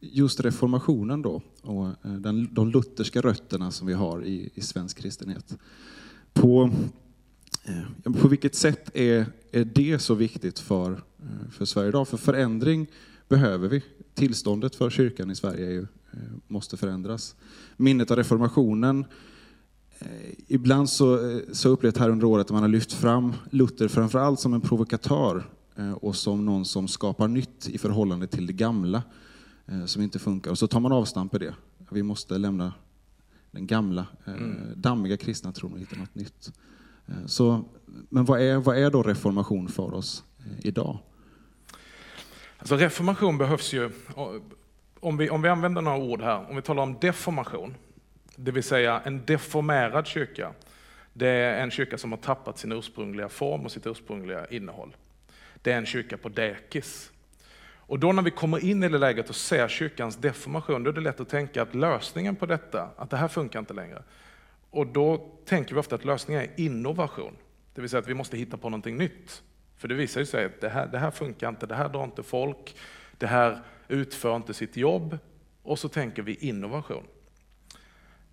just 0.00 0.40
reformationen 0.40 1.22
då 1.22 1.42
och 1.62 1.88
den, 2.02 2.54
de 2.54 2.70
lutherska 2.70 3.20
rötterna 3.20 3.70
som 3.70 3.86
vi 3.86 3.92
har 3.92 4.24
i, 4.24 4.50
i 4.54 4.60
svensk 4.60 4.98
kristenhet. 4.98 5.58
På, 6.32 6.70
på 8.20 8.28
vilket 8.28 8.54
sätt 8.54 8.90
är, 8.96 9.26
är 9.52 9.64
det 9.64 9.98
så 9.98 10.14
viktigt 10.14 10.58
för, 10.58 11.02
för 11.50 11.64
Sverige 11.64 11.88
idag? 11.88 12.08
För 12.08 12.16
förändring 12.16 12.86
behöver 13.28 13.68
vi. 13.68 13.82
Tillståndet 14.14 14.74
för 14.74 14.90
kyrkan 14.90 15.30
i 15.30 15.34
Sverige 15.34 15.66
är 15.66 15.70
ju 15.70 15.86
måste 16.48 16.76
förändras. 16.76 17.36
Minnet 17.76 18.10
av 18.10 18.16
reformationen, 18.16 19.04
eh, 19.98 20.08
ibland 20.46 20.90
så, 20.90 21.30
eh, 21.30 21.40
så 21.52 21.68
upplevt 21.68 21.96
här 21.96 22.10
under 22.10 22.26
året 22.26 22.46
att 22.46 22.52
man 22.52 22.62
har 22.62 22.68
lyft 22.68 22.92
fram 22.92 23.32
Luther 23.50 23.88
framförallt 23.88 24.40
som 24.40 24.54
en 24.54 24.60
provokatör 24.60 25.44
och 26.00 26.16
som 26.16 26.44
någon 26.44 26.64
som 26.64 26.88
skapar 26.88 27.28
nytt 27.28 27.68
i 27.68 27.78
förhållande 27.78 28.26
till 28.26 28.46
det 28.46 28.52
gamla 28.52 29.02
som 29.86 30.02
inte 30.02 30.18
funkar. 30.18 30.50
Och 30.50 30.58
så 30.58 30.66
tar 30.66 30.80
man 30.80 30.92
avstamp 30.92 31.34
i 31.34 31.38
det. 31.38 31.54
Vi 31.90 32.02
måste 32.02 32.38
lämna 32.38 32.72
den 33.50 33.66
gamla, 33.66 34.06
mm. 34.24 34.56
dammiga 34.76 35.16
kristna 35.16 35.52
tron 35.52 35.72
och 35.72 35.78
hitta 35.78 35.96
något 35.96 36.14
nytt. 36.14 36.52
Så, 37.26 37.64
men 38.08 38.24
vad 38.24 38.40
är, 38.40 38.56
vad 38.56 38.78
är 38.78 38.90
då 38.90 39.02
reformation 39.02 39.68
för 39.68 39.94
oss 39.94 40.24
idag? 40.58 40.98
Alltså 42.58 42.76
reformation 42.76 43.38
behövs 43.38 43.72
ju, 43.74 43.90
om 45.06 45.16
vi, 45.16 45.30
om 45.30 45.42
vi 45.42 45.48
använder 45.48 45.82
några 45.82 45.98
ord 45.98 46.22
här, 46.22 46.50
om 46.50 46.56
vi 46.56 46.62
talar 46.62 46.82
om 46.82 46.98
deformation, 47.00 47.74
det 48.36 48.50
vill 48.50 48.62
säga 48.62 49.02
en 49.04 49.24
deformerad 49.24 50.06
kyrka, 50.06 50.52
det 51.12 51.28
är 51.28 51.62
en 51.62 51.70
kyrka 51.70 51.98
som 51.98 52.12
har 52.12 52.18
tappat 52.18 52.58
sin 52.58 52.72
ursprungliga 52.72 53.28
form 53.28 53.64
och 53.64 53.72
sitt 53.72 53.86
ursprungliga 53.86 54.46
innehåll. 54.46 54.96
Det 55.62 55.72
är 55.72 55.78
en 55.78 55.86
kyrka 55.86 56.16
på 56.16 56.28
dekis. 56.28 57.12
Och 57.76 57.98
då 57.98 58.12
när 58.12 58.22
vi 58.22 58.30
kommer 58.30 58.64
in 58.64 58.82
i 58.82 58.88
det 58.88 58.98
läget 58.98 59.28
och 59.28 59.36
ser 59.36 59.68
kyrkans 59.68 60.16
deformation, 60.16 60.84
då 60.84 60.90
är 60.90 60.94
det 60.94 61.00
lätt 61.00 61.20
att 61.20 61.28
tänka 61.28 61.62
att 61.62 61.74
lösningen 61.74 62.36
på 62.36 62.46
detta, 62.46 62.88
att 62.96 63.10
det 63.10 63.16
här 63.16 63.28
funkar 63.28 63.58
inte 63.58 63.74
längre. 63.74 64.02
Och 64.70 64.86
då 64.86 65.30
tänker 65.44 65.74
vi 65.74 65.80
ofta 65.80 65.94
att 65.94 66.04
lösningen 66.04 66.42
är 66.42 66.50
innovation, 66.56 67.36
det 67.74 67.80
vill 67.80 67.90
säga 67.90 68.00
att 68.00 68.08
vi 68.08 68.14
måste 68.14 68.36
hitta 68.36 68.56
på 68.56 68.68
någonting 68.68 68.96
nytt. 68.96 69.42
För 69.76 69.88
det 69.88 69.94
visar 69.94 70.20
ju 70.20 70.26
sig 70.26 70.44
att 70.44 70.60
det 70.60 70.68
här, 70.68 70.86
det 70.86 70.98
här 70.98 71.10
funkar 71.10 71.48
inte, 71.48 71.66
det 71.66 71.74
här 71.74 71.88
drar 71.88 72.04
inte 72.04 72.22
folk, 72.22 72.76
det 73.18 73.26
här 73.26 73.62
utför 73.88 74.36
inte 74.36 74.54
sitt 74.54 74.76
jobb 74.76 75.18
och 75.62 75.78
så 75.78 75.88
tänker 75.88 76.22
vi 76.22 76.34
innovation. 76.34 77.04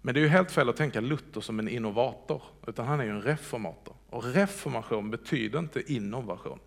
Men 0.01 0.13
det 0.13 0.19
är 0.19 0.21
ju 0.21 0.27
helt 0.27 0.51
fel 0.51 0.69
att 0.69 0.75
tänka 0.75 1.01
Luther 1.01 1.41
som 1.41 1.59
en 1.59 1.67
innovator, 1.67 2.43
utan 2.67 2.87
han 2.87 2.99
är 2.99 3.03
ju 3.03 3.09
en 3.09 3.21
reformator. 3.21 3.95
Och 4.09 4.23
reformation 4.23 5.11
betyder 5.11 5.59
inte 5.59 5.93
innovation, 5.93 6.59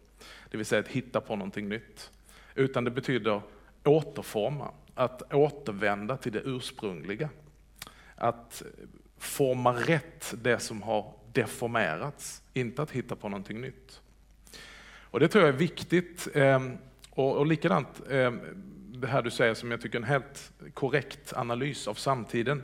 det 0.51 0.57
vill 0.57 0.67
säga 0.67 0.81
att 0.81 0.89
hitta 0.89 1.21
på 1.21 1.37
någonting 1.37 1.69
nytt. 1.69 2.11
Utan 2.55 2.85
det 2.85 2.91
betyder 2.91 3.41
återforma, 3.85 4.71
att 4.95 5.35
återvända 5.35 6.17
till 6.17 6.33
det 6.33 6.43
ursprungliga. 6.45 7.29
Att 8.15 8.63
forma 9.19 9.73
rätt 9.73 10.35
det 10.43 10.59
som 10.59 10.83
har 10.83 11.13
deformerats, 11.33 12.43
inte 12.53 12.83
att 12.83 12.91
hitta 12.91 13.17
på 13.17 13.29
någonting 13.29 13.61
nytt. 13.61 14.01
Och 15.17 15.21
Det 15.21 15.29
tror 15.29 15.45
jag 15.45 15.55
är 15.55 15.59
viktigt. 15.59 16.29
Ehm, 16.35 16.79
och, 17.11 17.37
och 17.37 17.47
likadant, 17.47 18.03
ehm, 18.11 18.41
det 19.01 19.07
här 19.07 19.23
du 19.23 19.31
säger 19.31 19.55
som 19.55 19.71
jag 19.71 19.81
tycker 19.81 19.99
är 19.99 20.03
en 20.03 20.09
helt 20.09 20.53
korrekt 20.75 21.33
analys 21.37 21.89
av 21.89 21.95
samtiden. 21.95 22.63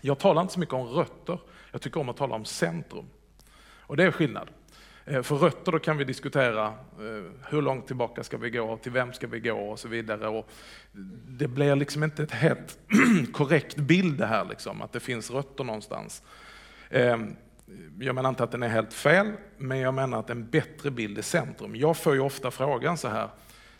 Jag 0.00 0.18
talar 0.18 0.42
inte 0.42 0.54
så 0.54 0.60
mycket 0.60 0.74
om 0.74 0.86
rötter, 0.86 1.38
jag 1.72 1.82
tycker 1.82 2.00
om 2.00 2.08
att 2.08 2.16
tala 2.16 2.34
om 2.34 2.44
centrum. 2.44 3.06
Och 3.62 3.96
det 3.96 4.04
är 4.04 4.10
skillnad. 4.10 4.48
Eh, 5.04 5.22
för 5.22 5.36
rötter 5.36 5.72
då 5.72 5.78
kan 5.78 5.96
vi 5.96 6.04
diskutera 6.04 6.66
eh, 6.66 7.48
hur 7.48 7.62
långt 7.62 7.86
tillbaka 7.86 8.24
ska 8.24 8.36
vi 8.36 8.50
gå, 8.50 8.76
till 8.76 8.92
vem 8.92 9.12
ska 9.12 9.26
vi 9.26 9.40
gå 9.40 9.70
och 9.70 9.78
så 9.78 9.88
vidare. 9.88 10.28
Och 10.28 10.50
det 11.28 11.48
blir 11.48 11.76
liksom 11.76 12.04
inte 12.04 12.22
ett 12.22 12.32
helt 12.32 12.78
korrekt 13.32 13.76
bild 13.76 14.18
det 14.18 14.26
här, 14.26 14.44
liksom, 14.44 14.82
att 14.82 14.92
det 14.92 15.00
finns 15.00 15.30
rötter 15.30 15.64
någonstans. 15.64 16.22
Ehm, 16.90 17.36
jag 18.00 18.14
menar 18.14 18.28
inte 18.28 18.44
att 18.44 18.52
den 18.52 18.62
är 18.62 18.68
helt 18.68 18.92
fel, 18.92 19.32
men 19.56 19.78
jag 19.78 19.94
menar 19.94 20.20
att 20.20 20.30
en 20.30 20.50
bättre 20.50 20.90
bild 20.90 21.18
är 21.18 21.22
centrum. 21.22 21.76
Jag 21.76 21.96
får 21.96 22.14
ju 22.14 22.20
ofta 22.20 22.50
frågan 22.50 22.98
så 22.98 23.08
här, 23.08 23.28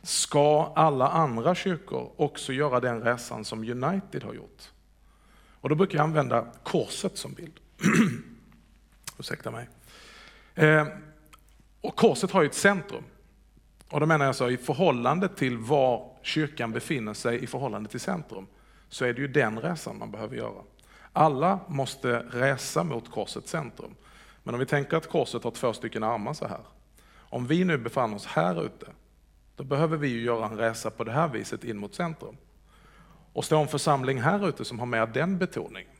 Ska 0.02 0.72
alla 0.76 1.08
andra 1.08 1.54
kyrkor 1.54 2.12
också 2.16 2.52
göra 2.52 2.80
den 2.80 3.02
resan 3.02 3.44
som 3.44 3.58
United 3.58 4.22
har 4.22 4.34
gjort? 4.34 4.70
Och 5.60 5.68
då 5.68 5.74
brukar 5.74 5.98
jag 5.98 6.04
använda 6.04 6.46
korset 6.62 7.18
som 7.18 7.32
bild. 7.32 7.60
Ursäkta 9.18 9.50
mig. 9.50 9.68
Eh, 10.54 10.86
och 11.80 11.96
korset 11.96 12.30
har 12.30 12.42
ju 12.42 12.48
ett 12.48 12.54
centrum. 12.54 13.04
Och 13.90 14.00
då 14.00 14.06
menar 14.06 14.26
jag 14.26 14.36
så 14.36 14.50
i 14.50 14.56
förhållande 14.56 15.28
till 15.28 15.58
var 15.58 16.16
kyrkan 16.22 16.72
befinner 16.72 17.14
sig 17.14 17.44
i 17.44 17.46
förhållande 17.46 17.88
till 17.88 18.00
centrum, 18.00 18.46
så 18.88 19.04
är 19.04 19.12
det 19.12 19.20
ju 19.20 19.28
den 19.28 19.60
resan 19.60 19.98
man 19.98 20.10
behöver 20.10 20.36
göra. 20.36 20.62
Alla 21.12 21.60
måste 21.68 22.18
resa 22.18 22.84
mot 22.84 23.10
korsets 23.10 23.50
centrum. 23.50 23.94
Men 24.42 24.54
om 24.54 24.60
vi 24.60 24.66
tänker 24.66 24.96
att 24.96 25.08
korset 25.08 25.44
har 25.44 25.50
två 25.50 25.72
stycken 25.72 26.02
armar 26.02 26.32
så 26.32 26.46
här. 26.46 26.60
Om 27.16 27.46
vi 27.46 27.64
nu 27.64 27.78
befann 27.78 28.14
oss 28.14 28.26
här 28.26 28.64
ute 28.64 28.86
då 29.60 29.64
behöver 29.64 29.96
vi 29.96 30.08
ju 30.08 30.22
göra 30.22 30.46
en 30.46 30.58
resa 30.58 30.90
på 30.90 31.04
det 31.04 31.12
här 31.12 31.28
viset 31.28 31.64
in 31.64 31.78
mot 31.78 31.94
centrum. 31.94 32.36
Och 33.32 33.44
stå 33.44 33.60
en 33.60 33.68
församling 33.68 34.20
här 34.20 34.48
ute 34.48 34.64
som 34.64 34.78
har 34.78 34.86
med 34.86 35.08
den 35.08 35.38
betoningen 35.38 35.90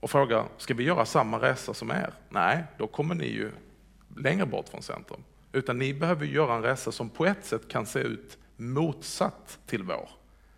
och 0.00 0.10
fråga, 0.10 0.44
ska 0.56 0.74
vi 0.74 0.84
göra 0.84 1.04
samma 1.04 1.38
resa 1.38 1.74
som 1.74 1.90
er? 1.90 2.12
Nej, 2.28 2.64
då 2.78 2.86
kommer 2.86 3.14
ni 3.14 3.26
ju 3.26 3.50
längre 4.16 4.46
bort 4.46 4.68
från 4.68 4.82
centrum. 4.82 5.24
Utan 5.52 5.78
ni 5.78 5.94
behöver 5.94 6.26
göra 6.26 6.54
en 6.54 6.62
resa 6.62 6.92
som 6.92 7.10
på 7.10 7.26
ett 7.26 7.44
sätt 7.44 7.68
kan 7.68 7.86
se 7.86 7.98
ut 7.98 8.38
motsatt 8.56 9.58
till 9.66 9.82
vår, 9.82 10.08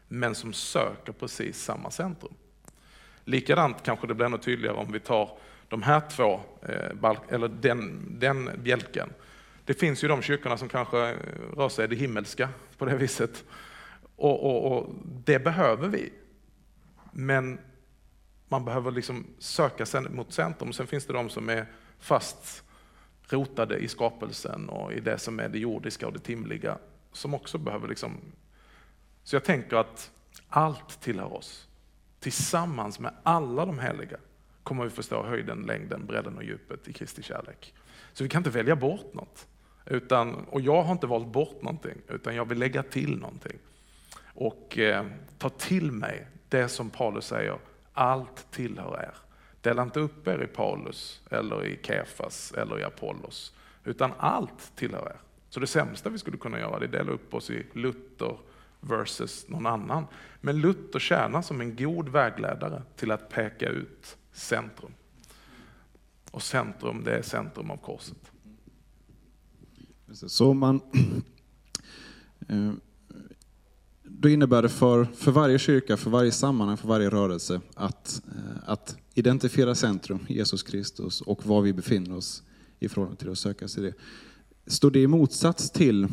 men 0.08 0.34
som 0.34 0.52
söker 0.52 1.12
precis 1.12 1.62
samma 1.62 1.90
centrum. 1.90 2.34
Likadant 3.24 3.82
kanske 3.82 4.06
det 4.06 4.14
blir 4.14 4.26
ännu 4.26 4.38
tydligare 4.38 4.76
om 4.76 4.92
vi 4.92 5.00
tar 5.00 5.38
de 5.68 5.82
här 5.82 6.02
två, 6.10 6.40
eh, 6.62 7.14
eller 7.28 7.48
den, 7.48 8.06
den 8.18 8.50
bjälken 8.62 9.10
det 9.64 9.74
finns 9.74 10.04
ju 10.04 10.08
de 10.08 10.22
kyrkorna 10.22 10.56
som 10.56 10.68
kanske 10.68 11.10
eh, 11.10 11.16
rör 11.56 11.68
sig 11.68 11.84
i 11.84 11.88
det 11.88 11.96
himmelska 11.96 12.48
på 12.78 12.84
det 12.84 12.96
viset. 12.96 13.44
Och, 14.16 14.44
och, 14.44 14.72
och 14.72 14.94
det 15.04 15.38
behöver 15.38 15.88
vi. 15.88 16.12
Men 17.12 17.58
man 18.48 18.64
behöver 18.64 18.90
liksom 18.90 19.26
söka 19.38 19.86
sig 19.86 20.00
mot 20.00 20.32
centrum. 20.32 20.72
Sen 20.72 20.86
finns 20.86 21.06
det 21.06 21.12
de 21.12 21.30
som 21.30 21.48
är 21.48 21.66
fast 21.98 22.64
rotade 23.28 23.78
i 23.78 23.88
skapelsen 23.88 24.68
och 24.68 24.92
i 24.92 25.00
det 25.00 25.18
som 25.18 25.40
är 25.40 25.48
det 25.48 25.58
jordiska 25.58 26.06
och 26.06 26.12
det 26.12 26.18
timliga, 26.18 26.78
som 27.12 27.34
också 27.34 27.58
behöver 27.58 27.88
liksom... 27.88 28.20
Så 29.22 29.36
jag 29.36 29.44
tänker 29.44 29.76
att 29.76 30.10
allt 30.48 31.00
tillhör 31.00 31.32
oss. 31.32 31.68
Tillsammans 32.20 33.00
med 33.00 33.14
alla 33.22 33.66
de 33.66 33.78
heliga 33.78 34.16
kommer 34.62 34.84
vi 34.84 34.90
förstå 34.90 35.22
höjden, 35.22 35.62
längden, 35.62 36.06
bredden 36.06 36.36
och 36.36 36.44
djupet 36.44 36.88
i 36.88 36.92
Kristi 36.92 37.22
kärlek. 37.22 37.74
Så 38.12 38.24
vi 38.24 38.30
kan 38.30 38.40
inte 38.40 38.50
välja 38.50 38.76
bort 38.76 39.14
något. 39.14 39.46
Utan, 39.86 40.34
och 40.34 40.60
jag 40.60 40.82
har 40.82 40.92
inte 40.92 41.06
valt 41.06 41.28
bort 41.28 41.62
någonting, 41.62 41.96
utan 42.08 42.34
jag 42.34 42.48
vill 42.48 42.58
lägga 42.58 42.82
till 42.82 43.18
någonting. 43.18 43.58
Och 44.34 44.78
eh, 44.78 45.06
ta 45.38 45.48
till 45.48 45.92
mig 45.92 46.26
det 46.48 46.68
som 46.68 46.90
Paulus 46.90 47.26
säger, 47.26 47.58
allt 47.92 48.50
tillhör 48.50 49.00
er. 49.02 49.14
Dela 49.60 49.82
inte 49.82 50.00
upp 50.00 50.28
er 50.28 50.42
i 50.42 50.46
Paulus, 50.46 51.22
eller 51.30 51.64
i 51.64 51.78
Kefas, 51.82 52.52
eller 52.52 52.80
i 52.80 52.84
Apollos, 52.84 53.54
utan 53.84 54.12
allt 54.18 54.76
tillhör 54.76 55.06
er. 55.06 55.16
Så 55.48 55.60
det 55.60 55.66
sämsta 55.66 56.10
vi 56.10 56.18
skulle 56.18 56.36
kunna 56.36 56.58
göra 56.58 56.76
är 56.76 56.84
att 56.84 56.92
dela 56.92 57.12
upp 57.12 57.34
oss 57.34 57.50
i 57.50 57.66
Luther 57.72 58.36
versus 58.80 59.48
någon 59.48 59.66
annan. 59.66 60.06
Men 60.40 60.60
Luther 60.60 60.98
tjänar 60.98 61.42
som 61.42 61.60
en 61.60 61.76
god 61.76 62.08
vägledare 62.08 62.82
till 62.96 63.10
att 63.10 63.28
peka 63.28 63.68
ut 63.68 64.16
centrum. 64.32 64.92
Och 66.30 66.42
centrum, 66.42 67.04
det 67.04 67.16
är 67.16 67.22
centrum 67.22 67.70
av 67.70 67.76
korset. 67.76 68.32
Så 70.14 70.54
man, 70.54 70.80
eh, 72.48 72.72
då 74.02 74.28
innebär 74.28 74.62
det 74.62 74.68
för, 74.68 75.04
för 75.04 75.32
varje 75.32 75.58
kyrka, 75.58 75.96
för 75.96 76.10
varje 76.10 76.32
sammanhang, 76.32 76.76
för 76.76 76.88
varje 76.88 77.10
rörelse 77.10 77.60
att, 77.74 78.22
eh, 78.26 78.70
att 78.70 78.96
identifiera 79.14 79.74
centrum, 79.74 80.26
Jesus 80.28 80.62
Kristus, 80.62 81.20
och 81.20 81.46
var 81.46 81.62
vi 81.62 81.72
befinner 81.72 82.16
oss 82.16 82.42
i 82.78 82.88
förhållande 82.88 83.20
till 83.20 83.30
att 83.30 83.38
söka 83.38 83.68
sig 83.68 83.82
det. 83.82 83.94
Står 84.66 84.90
det 84.90 85.00
i 85.00 85.06
motsats 85.06 85.70
till 85.70 86.04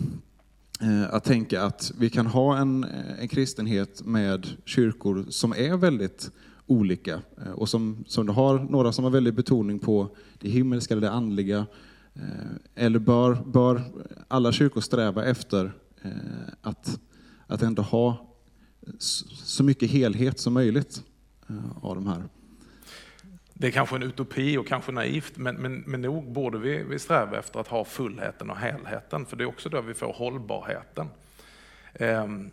eh, 0.82 1.14
att 1.14 1.24
tänka 1.24 1.64
att 1.64 1.92
vi 1.98 2.10
kan 2.10 2.28
ha 2.28 2.58
en, 2.58 2.86
en 3.20 3.28
kristenhet 3.28 4.06
med 4.06 4.48
kyrkor 4.66 5.26
som 5.30 5.52
är 5.52 5.78
väldigt 5.78 6.32
olika 6.66 7.22
och 7.56 7.70
som, 7.70 8.04
som 8.08 8.26
du 8.26 8.34
har 8.34 8.60
några 8.60 8.92
som 8.92 9.04
har 9.04 9.12
väldigt 9.12 9.36
betoning 9.36 9.80
på 9.80 10.16
det 10.40 10.50
himmelska 10.50 10.94
eller 10.94 11.02
det 11.02 11.12
andliga, 11.12 11.66
Eh, 12.16 12.84
eller 12.86 13.00
bör, 13.00 13.36
bör 13.46 13.84
alla 14.28 14.52
kyrkor 14.52 14.82
sträva 14.82 15.26
efter 15.26 15.74
eh, 16.02 16.12
att 16.62 17.00
att 17.52 17.62
ändå 17.62 17.82
ha 17.82 18.36
så 19.44 19.64
mycket 19.64 19.92
helhet 19.92 20.40
som 20.40 20.54
möjligt 20.54 21.04
eh, 21.50 21.86
av 21.86 21.96
de 21.96 22.08
här. 22.08 22.24
Det 23.54 23.68
är 23.68 23.72
kanske 23.72 23.96
en 23.96 24.04
utopi 24.04 24.58
och 24.58 24.68
kanske 24.68 24.92
naivt, 24.92 25.38
men, 25.38 25.56
men, 25.56 25.84
men 25.88 26.02
nog 26.02 26.32
borde 26.32 26.58
vi, 26.58 26.84
vi 26.84 27.00
sträva 27.00 27.40
efter 27.40 27.60
att 27.60 27.68
ha 27.68 27.86
fullheten 27.86 28.50
och 28.50 28.58
helheten, 28.58 29.26
för 29.26 29.38
det 29.38 29.44
är 29.44 29.46
också 29.46 29.70
där 29.70 29.82
vi 29.82 29.94
får 29.94 30.14
hållbarheten. 30.14 31.08
Ehm, 31.94 32.52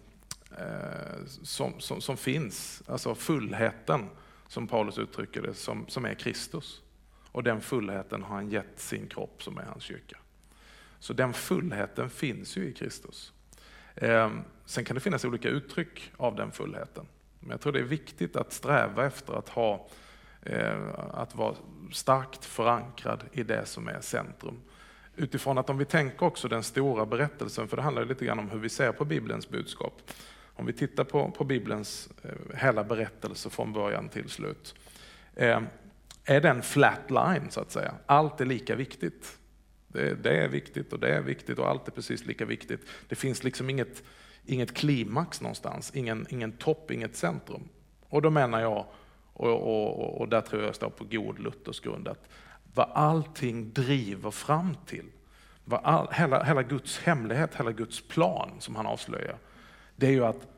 eh, 0.50 1.24
som, 1.42 1.72
som, 1.78 2.00
som, 2.00 2.16
finns, 2.16 2.82
alltså 2.86 3.14
fullheten, 3.14 4.00
som 4.48 4.66
Paulus 4.66 4.98
uttrycker 4.98 5.42
det, 5.42 5.54
som, 5.54 5.84
som 5.88 6.04
är 6.04 6.14
Kristus. 6.14 6.80
Och 7.38 7.44
den 7.44 7.60
fullheten 7.60 8.22
har 8.22 8.34
han 8.34 8.50
gett 8.50 8.80
sin 8.80 9.06
kropp 9.06 9.42
som 9.42 9.58
är 9.58 9.62
hans 9.62 9.82
kyrka. 9.82 10.18
Så 10.98 11.12
den 11.12 11.32
fullheten 11.32 12.10
finns 12.10 12.56
ju 12.56 12.68
i 12.68 12.72
Kristus. 12.72 13.32
Ehm, 13.96 14.40
sen 14.64 14.84
kan 14.84 14.94
det 14.94 15.00
finnas 15.00 15.24
olika 15.24 15.48
uttryck 15.48 16.12
av 16.16 16.34
den 16.34 16.52
fullheten. 16.52 17.06
Men 17.40 17.50
jag 17.50 17.60
tror 17.60 17.72
det 17.72 17.78
är 17.78 17.84
viktigt 17.84 18.36
att 18.36 18.52
sträva 18.52 19.06
efter 19.06 19.32
att, 19.32 19.48
ha, 19.48 19.88
eh, 20.42 20.88
att 21.10 21.34
vara 21.34 21.54
starkt 21.92 22.44
förankrad 22.44 23.24
i 23.32 23.42
det 23.42 23.66
som 23.66 23.88
är 23.88 24.00
centrum. 24.00 24.60
Utifrån 25.16 25.58
att 25.58 25.70
om 25.70 25.78
vi 25.78 25.84
tänker 25.84 26.26
också 26.26 26.48
den 26.48 26.62
stora 26.62 27.06
berättelsen, 27.06 27.68
för 27.68 27.76
det 27.76 27.82
handlar 27.82 28.04
lite 28.04 28.24
grann 28.24 28.38
om 28.38 28.50
hur 28.50 28.58
vi 28.58 28.68
ser 28.68 28.92
på 28.92 29.04
Bibelns 29.04 29.48
budskap. 29.48 30.02
Om 30.54 30.66
vi 30.66 30.72
tittar 30.72 31.04
på, 31.04 31.30
på 31.30 31.44
Bibelns 31.44 32.08
eh, 32.22 32.56
hela 32.56 32.84
berättelse 32.84 33.50
från 33.50 33.72
början 33.72 34.08
till 34.08 34.28
slut. 34.28 34.74
Ehm, 35.36 35.66
är 36.28 36.40
den 36.40 36.62
flat 36.62 37.10
line 37.10 37.50
så 37.50 37.60
att 37.60 37.70
säga? 37.70 37.94
Allt 38.06 38.40
är 38.40 38.44
lika 38.44 38.76
viktigt. 38.76 39.38
Det, 39.88 40.14
det, 40.14 40.44
är 40.44 40.48
viktigt 40.48 40.92
och 40.92 40.98
det 40.98 41.14
är 41.14 41.20
viktigt 41.20 41.58
och 41.58 41.68
allt 41.68 41.88
är 41.88 41.92
precis 41.92 42.26
lika 42.26 42.44
viktigt. 42.44 42.80
Det 43.08 43.14
finns 43.14 43.44
liksom 43.44 43.70
inget, 43.70 44.02
inget 44.44 44.74
klimax 44.74 45.40
någonstans, 45.40 45.90
ingen, 45.94 46.26
ingen 46.30 46.52
topp, 46.52 46.90
inget 46.90 47.16
centrum. 47.16 47.68
Och 48.08 48.22
då 48.22 48.30
menar 48.30 48.60
jag, 48.60 48.86
och, 49.32 49.50
och, 49.50 50.20
och 50.20 50.28
där 50.28 50.40
tror 50.40 50.62
jag 50.62 50.74
står 50.74 50.90
på 50.90 51.04
god 51.04 51.38
Luthers 51.38 51.80
grund, 51.80 52.08
att 52.08 52.28
vad 52.74 52.90
allting 52.94 53.72
driver 53.72 54.30
fram 54.30 54.76
till, 54.86 55.06
vad 55.64 55.80
all, 55.84 56.08
hela, 56.12 56.44
hela 56.44 56.62
Guds 56.62 56.98
hemlighet, 56.98 57.54
hela 57.54 57.72
Guds 57.72 58.08
plan 58.08 58.50
som 58.58 58.76
han 58.76 58.86
avslöjar, 58.86 59.38
det 59.96 60.06
är 60.06 60.12
ju 60.12 60.24
att 60.24 60.48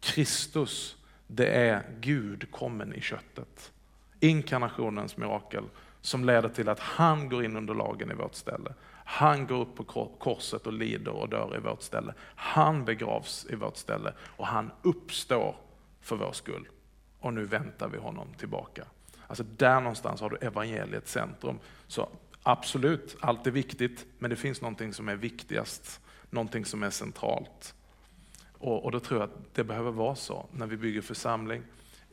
Kristus, 0.00 0.96
det 1.26 1.46
är 1.46 1.82
Gud 2.00 2.50
kommen 2.50 2.94
i 2.94 3.00
köttet. 3.00 3.72
Inkarnationens 4.20 5.16
mirakel 5.16 5.64
som 6.00 6.24
leder 6.24 6.48
till 6.48 6.68
att 6.68 6.80
han 6.80 7.28
går 7.28 7.44
in 7.44 7.56
under 7.56 7.74
lagen 7.74 8.10
i 8.10 8.14
vårt 8.14 8.34
ställe. 8.34 8.74
Han 9.04 9.46
går 9.46 9.60
upp 9.60 9.76
på 9.76 10.10
korset 10.18 10.66
och 10.66 10.72
lider 10.72 11.12
och 11.12 11.28
dör 11.28 11.56
i 11.56 11.60
vårt 11.60 11.82
ställe. 11.82 12.14
Han 12.34 12.84
begravs 12.84 13.46
i 13.50 13.54
vårt 13.54 13.76
ställe 13.76 14.12
och 14.20 14.46
han 14.46 14.70
uppstår 14.82 15.56
för 16.00 16.16
vår 16.16 16.32
skull. 16.32 16.68
Och 17.20 17.34
nu 17.34 17.44
väntar 17.44 17.88
vi 17.88 17.98
honom 17.98 18.34
tillbaka. 18.34 18.84
Alltså 19.26 19.44
där 19.56 19.80
någonstans 19.80 20.20
har 20.20 20.30
du 20.30 20.36
evangeliets 20.36 21.12
centrum. 21.12 21.58
Så 21.86 22.08
absolut, 22.42 23.16
allt 23.20 23.46
är 23.46 23.50
viktigt, 23.50 24.06
men 24.18 24.30
det 24.30 24.36
finns 24.36 24.60
någonting 24.60 24.92
som 24.92 25.08
är 25.08 25.16
viktigast, 25.16 26.00
någonting 26.30 26.64
som 26.64 26.82
är 26.82 26.90
centralt. 26.90 27.74
Och, 28.58 28.84
och 28.84 28.92
då 28.92 29.00
tror 29.00 29.20
jag 29.20 29.30
att 29.30 29.54
det 29.54 29.64
behöver 29.64 29.90
vara 29.90 30.14
så 30.14 30.46
när 30.52 30.66
vi 30.66 30.76
bygger 30.76 31.00
församling, 31.00 31.62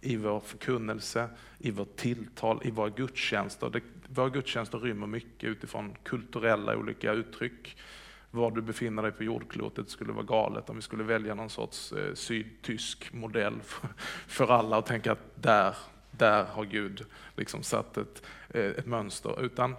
i 0.02 0.16
vår 0.16 0.40
förkunnelse, 0.40 1.30
i 1.58 1.72
vårt 1.72 1.96
tilltal, 1.96 2.62
i 2.64 2.72
våra 2.72 2.90
gudstjänster. 2.90 3.70
Det, 3.70 3.82
våra 4.08 4.30
gudstjänster 4.30 4.80
rymmer 4.80 5.08
mycket 5.08 5.50
utifrån 5.50 5.96
kulturella 6.04 6.78
olika 6.78 7.12
uttryck. 7.12 7.78
Var 8.32 8.52
du 8.52 8.62
befinner 8.62 9.04
dig 9.04 9.12
på 9.12 9.24
jordklotet 9.24 9.90
skulle 9.90 10.14
vara 10.14 10.26
galet 10.26 10.70
om 10.70 10.76
vi 10.76 10.82
skulle 10.82 11.04
välja 11.04 11.36
någon 11.36 11.50
sorts 11.50 11.92
eh, 11.92 12.14
sydtysk 12.14 13.14
modell 13.14 13.60
för, 13.64 13.90
för 14.28 14.52
alla 14.52 14.78
och 14.78 14.86
tänka 14.86 15.12
att 15.12 15.44
där, 15.44 15.76
där 16.12 16.44
har 16.44 16.66
Gud 16.66 17.06
liksom 17.36 17.64
satt 17.64 17.98
ett, 17.98 18.24
eh, 18.50 18.66
ett 18.66 18.86
mönster. 18.86 19.42
Utan, 19.42 19.76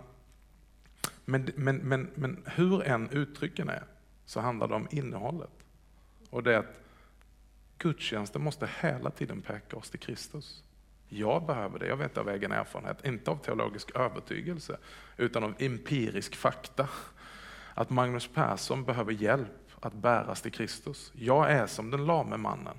men, 1.24 1.50
men, 1.56 1.76
men, 1.76 2.10
men 2.14 2.42
hur 2.46 2.82
än 2.82 3.10
uttrycken 3.10 3.68
är 3.68 3.84
så 4.24 4.40
handlar 4.40 4.68
det 4.68 4.74
om 4.74 4.88
innehållet. 4.90 5.50
Och 6.30 6.42
det 6.42 6.54
är 6.54 6.58
att 6.58 6.85
Gudstjänsten 7.78 8.42
måste 8.42 8.68
hela 8.80 9.10
tiden 9.10 9.42
peka 9.42 9.76
oss 9.76 9.90
till 9.90 10.00
Kristus. 10.00 10.62
Jag 11.08 11.46
behöver 11.46 11.78
det, 11.78 11.86
jag 11.86 11.96
vet 11.96 12.18
av 12.18 12.28
egen 12.28 12.52
erfarenhet, 12.52 13.04
inte 13.04 13.30
av 13.30 13.36
teologisk 13.36 13.96
övertygelse, 13.96 14.78
utan 15.16 15.44
av 15.44 15.54
empirisk 15.58 16.36
fakta. 16.36 16.88
Att 17.74 17.90
Magnus 17.90 18.28
Persson 18.34 18.84
behöver 18.84 19.12
hjälp 19.12 19.66
att 19.80 19.92
bäras 19.92 20.42
till 20.42 20.52
Kristus. 20.52 21.12
Jag 21.14 21.50
är 21.50 21.66
som 21.66 21.90
den 21.90 22.06
lame 22.06 22.36
mannen, 22.36 22.76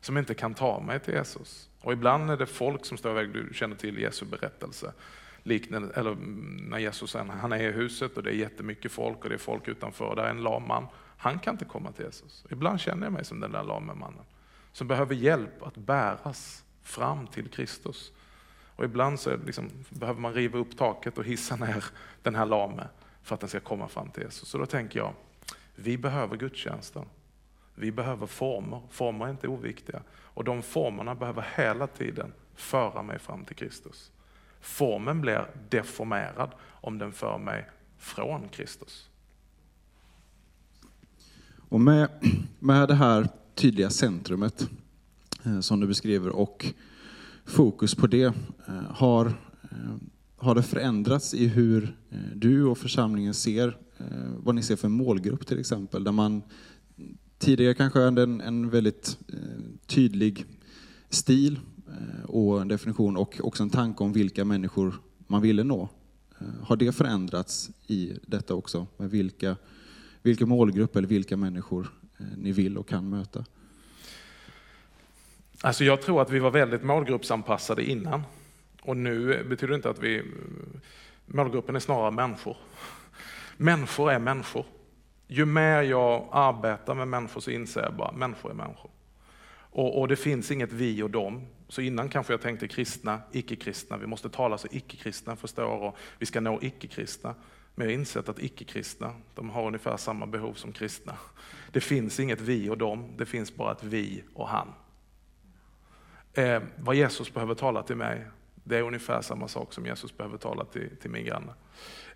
som 0.00 0.18
inte 0.18 0.34
kan 0.34 0.54
ta 0.54 0.80
mig 0.80 1.00
till 1.00 1.14
Jesus. 1.14 1.68
Och 1.80 1.92
ibland 1.92 2.30
är 2.30 2.36
det 2.36 2.46
folk 2.46 2.84
som 2.84 2.98
står 2.98 3.10
iväg, 3.10 3.32
du 3.32 3.54
känner 3.54 3.76
till 3.76 3.98
Jesu 3.98 4.26
berättelse, 4.26 4.92
liknande, 5.42 5.94
eller 5.94 6.12
mm, 6.12 6.66
när 6.70 6.78
Jesus 6.78 7.14
han 7.14 7.52
är 7.52 7.62
i 7.62 7.72
huset 7.72 8.16
och 8.16 8.22
det 8.22 8.30
är 8.30 8.34
jättemycket 8.34 8.92
folk 8.92 9.22
och 9.22 9.28
det 9.28 9.34
är 9.34 9.38
folk 9.38 9.68
utanför, 9.68 10.04
och 10.04 10.16
där 10.16 10.24
är 10.24 10.30
en 10.30 10.42
lam 10.42 10.68
man 10.68 10.86
han 11.20 11.38
kan 11.38 11.54
inte 11.54 11.64
komma 11.64 11.92
till 11.92 12.04
Jesus. 12.04 12.44
Ibland 12.50 12.80
känner 12.80 13.06
jag 13.06 13.12
mig 13.12 13.24
som 13.24 13.40
den 13.40 13.52
där 13.52 13.62
lame 13.62 13.94
mannen 13.94 14.24
som 14.72 14.88
behöver 14.88 15.14
hjälp 15.14 15.62
att 15.62 15.76
bäras 15.76 16.64
fram 16.82 17.26
till 17.26 17.48
Kristus. 17.48 18.12
Och 18.76 18.84
ibland 18.84 19.20
så 19.20 19.36
liksom, 19.36 19.70
behöver 19.90 20.20
man 20.20 20.34
riva 20.34 20.58
upp 20.58 20.76
taket 20.76 21.18
och 21.18 21.24
hissa 21.24 21.56
ner 21.56 21.84
den 22.22 22.34
här 22.34 22.46
lame 22.46 22.88
för 23.22 23.34
att 23.34 23.40
den 23.40 23.48
ska 23.48 23.60
komma 23.60 23.88
fram 23.88 24.10
till 24.10 24.22
Jesus. 24.22 24.48
Så 24.48 24.58
då 24.58 24.66
tänker 24.66 24.98
jag, 24.98 25.14
vi 25.74 25.98
behöver 25.98 26.36
gudstjänsten. 26.36 27.04
Vi 27.74 27.92
behöver 27.92 28.26
former. 28.26 28.82
Former 28.90 29.26
är 29.26 29.30
inte 29.30 29.48
oviktiga. 29.48 30.02
Och 30.10 30.44
de 30.44 30.62
formerna 30.62 31.14
behöver 31.14 31.46
hela 31.56 31.86
tiden 31.86 32.32
föra 32.54 33.02
mig 33.02 33.18
fram 33.18 33.44
till 33.44 33.56
Kristus. 33.56 34.12
Formen 34.60 35.20
blir 35.20 35.46
deformerad 35.68 36.50
om 36.62 36.98
den 36.98 37.12
för 37.12 37.38
mig 37.38 37.66
från 37.98 38.48
Kristus. 38.48 39.09
Och 41.70 41.80
med, 41.80 42.08
med 42.58 42.88
det 42.88 42.94
här 42.94 43.28
tydliga 43.54 43.90
centrumet 43.90 44.68
eh, 45.42 45.60
som 45.60 45.80
du 45.80 45.86
beskriver 45.86 46.28
och 46.28 46.66
fokus 47.44 47.94
på 47.94 48.06
det, 48.06 48.22
eh, 48.22 48.34
har, 48.88 49.26
eh, 49.62 49.96
har 50.36 50.54
det 50.54 50.62
förändrats 50.62 51.34
i 51.34 51.46
hur 51.46 51.96
du 52.34 52.64
och 52.64 52.78
församlingen 52.78 53.34
ser, 53.34 53.76
vad 54.36 54.54
ni 54.54 54.62
ser 54.62 54.76
för 54.76 54.88
målgrupp 54.88 55.46
till 55.46 55.60
exempel, 55.60 56.04
där 56.04 56.12
man 56.12 56.42
tidigare 57.38 57.74
kanske 57.74 58.00
hade 58.00 58.22
en, 58.22 58.40
en 58.40 58.70
väldigt 58.70 59.18
tydlig 59.86 60.44
stil 61.10 61.60
och 62.24 62.60
en 62.60 62.68
definition 62.68 63.16
och 63.16 63.40
också 63.42 63.62
en 63.62 63.70
tanke 63.70 64.04
om 64.04 64.12
vilka 64.12 64.44
människor 64.44 64.94
man 65.26 65.42
ville 65.42 65.64
nå. 65.64 65.88
Har 66.62 66.76
det 66.76 66.92
förändrats 66.92 67.70
i 67.86 68.12
detta 68.26 68.54
också? 68.54 68.86
Med 68.96 69.10
vilka 69.10 69.56
vilken 70.22 70.48
målgrupp 70.48 70.96
eller 70.96 71.08
vilka 71.08 71.36
människor 71.36 71.88
eh, 72.18 72.26
ni 72.36 72.52
vill 72.52 72.78
och 72.78 72.88
kan 72.88 73.10
möta? 73.10 73.44
Alltså 75.60 75.84
jag 75.84 76.02
tror 76.02 76.22
att 76.22 76.30
vi 76.30 76.38
var 76.38 76.50
väldigt 76.50 76.82
målgruppsanpassade 76.82 77.84
innan. 77.84 78.22
Och 78.82 78.96
nu 78.96 79.44
betyder 79.48 79.68
det 79.68 79.74
inte 79.74 79.90
att 79.90 80.02
vi... 80.02 80.22
Målgruppen 81.26 81.76
är 81.76 81.80
snarare 81.80 82.10
människor. 82.10 82.56
Människor 83.56 84.10
är 84.12 84.18
människor. 84.18 84.64
Ju 85.26 85.44
mer 85.44 85.82
jag 85.82 86.28
arbetar 86.32 86.94
med 86.94 87.08
människor 87.08 87.40
så 87.40 87.50
inser 87.50 87.82
jag 87.82 87.94
bara 87.94 88.08
att 88.08 88.16
människor 88.16 88.50
är 88.50 88.54
människor. 88.54 88.90
Och, 89.72 90.00
och, 90.00 90.08
det 90.08 90.16
finns 90.16 90.50
inget 90.50 90.72
vi 90.72 91.02
och 91.02 91.10
dem. 91.10 91.46
Så 91.68 91.80
innan 91.80 92.08
kanske 92.08 92.32
jag 92.32 92.40
tänkte 92.40 92.68
kristna, 92.68 93.20
icke-kristna, 93.32 93.96
vi 93.96 94.06
måste 94.06 94.28
tala 94.28 94.58
så 94.58 94.68
icke-kristna 94.70 95.36
förstår 95.36 95.82
och 95.82 95.96
vi 96.18 96.26
ska 96.26 96.40
nå 96.40 96.58
icke-kristna. 96.62 97.34
Men 97.74 97.86
jag 97.86 97.94
har 97.94 97.98
insett 97.98 98.28
att 98.28 98.38
icke-kristna, 98.38 99.12
de 99.34 99.50
har 99.50 99.66
ungefär 99.66 99.96
samma 99.96 100.26
behov 100.26 100.54
som 100.54 100.72
kristna. 100.72 101.16
Det 101.72 101.80
finns 101.80 102.20
inget 102.20 102.40
vi 102.40 102.70
och 102.70 102.78
dem, 102.78 103.12
det 103.16 103.26
finns 103.26 103.56
bara 103.56 103.72
ett 103.72 103.84
vi 103.84 104.24
och 104.34 104.48
han. 104.48 104.72
Eh, 106.32 106.62
vad 106.76 106.94
Jesus 106.94 107.34
behöver 107.34 107.54
tala 107.54 107.82
till 107.82 107.96
mig, 107.96 108.26
det 108.54 108.76
är 108.76 108.82
ungefär 108.82 109.20
samma 109.20 109.48
sak 109.48 109.72
som 109.72 109.86
Jesus 109.86 110.16
behöver 110.16 110.38
tala 110.38 110.64
till, 110.64 110.96
till 110.96 111.10
min 111.10 111.24
granne. 111.24 111.52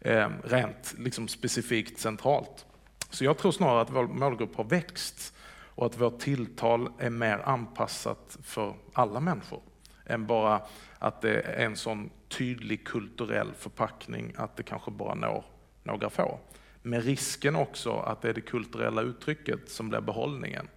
Eh, 0.00 0.28
rent 0.44 0.94
liksom 0.98 1.28
specifikt 1.28 1.98
centralt. 1.98 2.66
Så 3.10 3.24
jag 3.24 3.38
tror 3.38 3.52
snarare 3.52 3.80
att 3.80 3.90
vår 3.90 4.06
målgrupp 4.06 4.56
har 4.56 4.64
växt 4.64 5.34
och 5.74 5.86
att 5.86 6.00
vårt 6.00 6.18
tilltal 6.18 6.92
är 6.98 7.10
mer 7.10 7.38
anpassat 7.38 8.38
för 8.42 8.74
alla 8.92 9.20
människor 9.20 9.60
än 10.06 10.26
bara 10.26 10.62
att 10.98 11.20
det 11.20 11.40
är 11.40 11.64
en 11.66 11.76
sån 11.76 12.10
tydlig 12.38 12.86
kulturell 12.86 13.54
förpackning 13.54 14.34
att 14.36 14.56
det 14.56 14.62
kanske 14.62 14.90
bara 14.90 15.14
når 15.14 15.44
några 15.82 16.10
få. 16.10 16.38
Med 16.82 17.04
risken 17.04 17.56
också 17.56 17.92
att 17.92 18.22
det 18.22 18.28
är 18.28 18.34
det 18.34 18.40
kulturella 18.40 19.02
uttrycket 19.02 19.70
som 19.70 19.88
blir 19.88 20.00
behållningen 20.00 20.68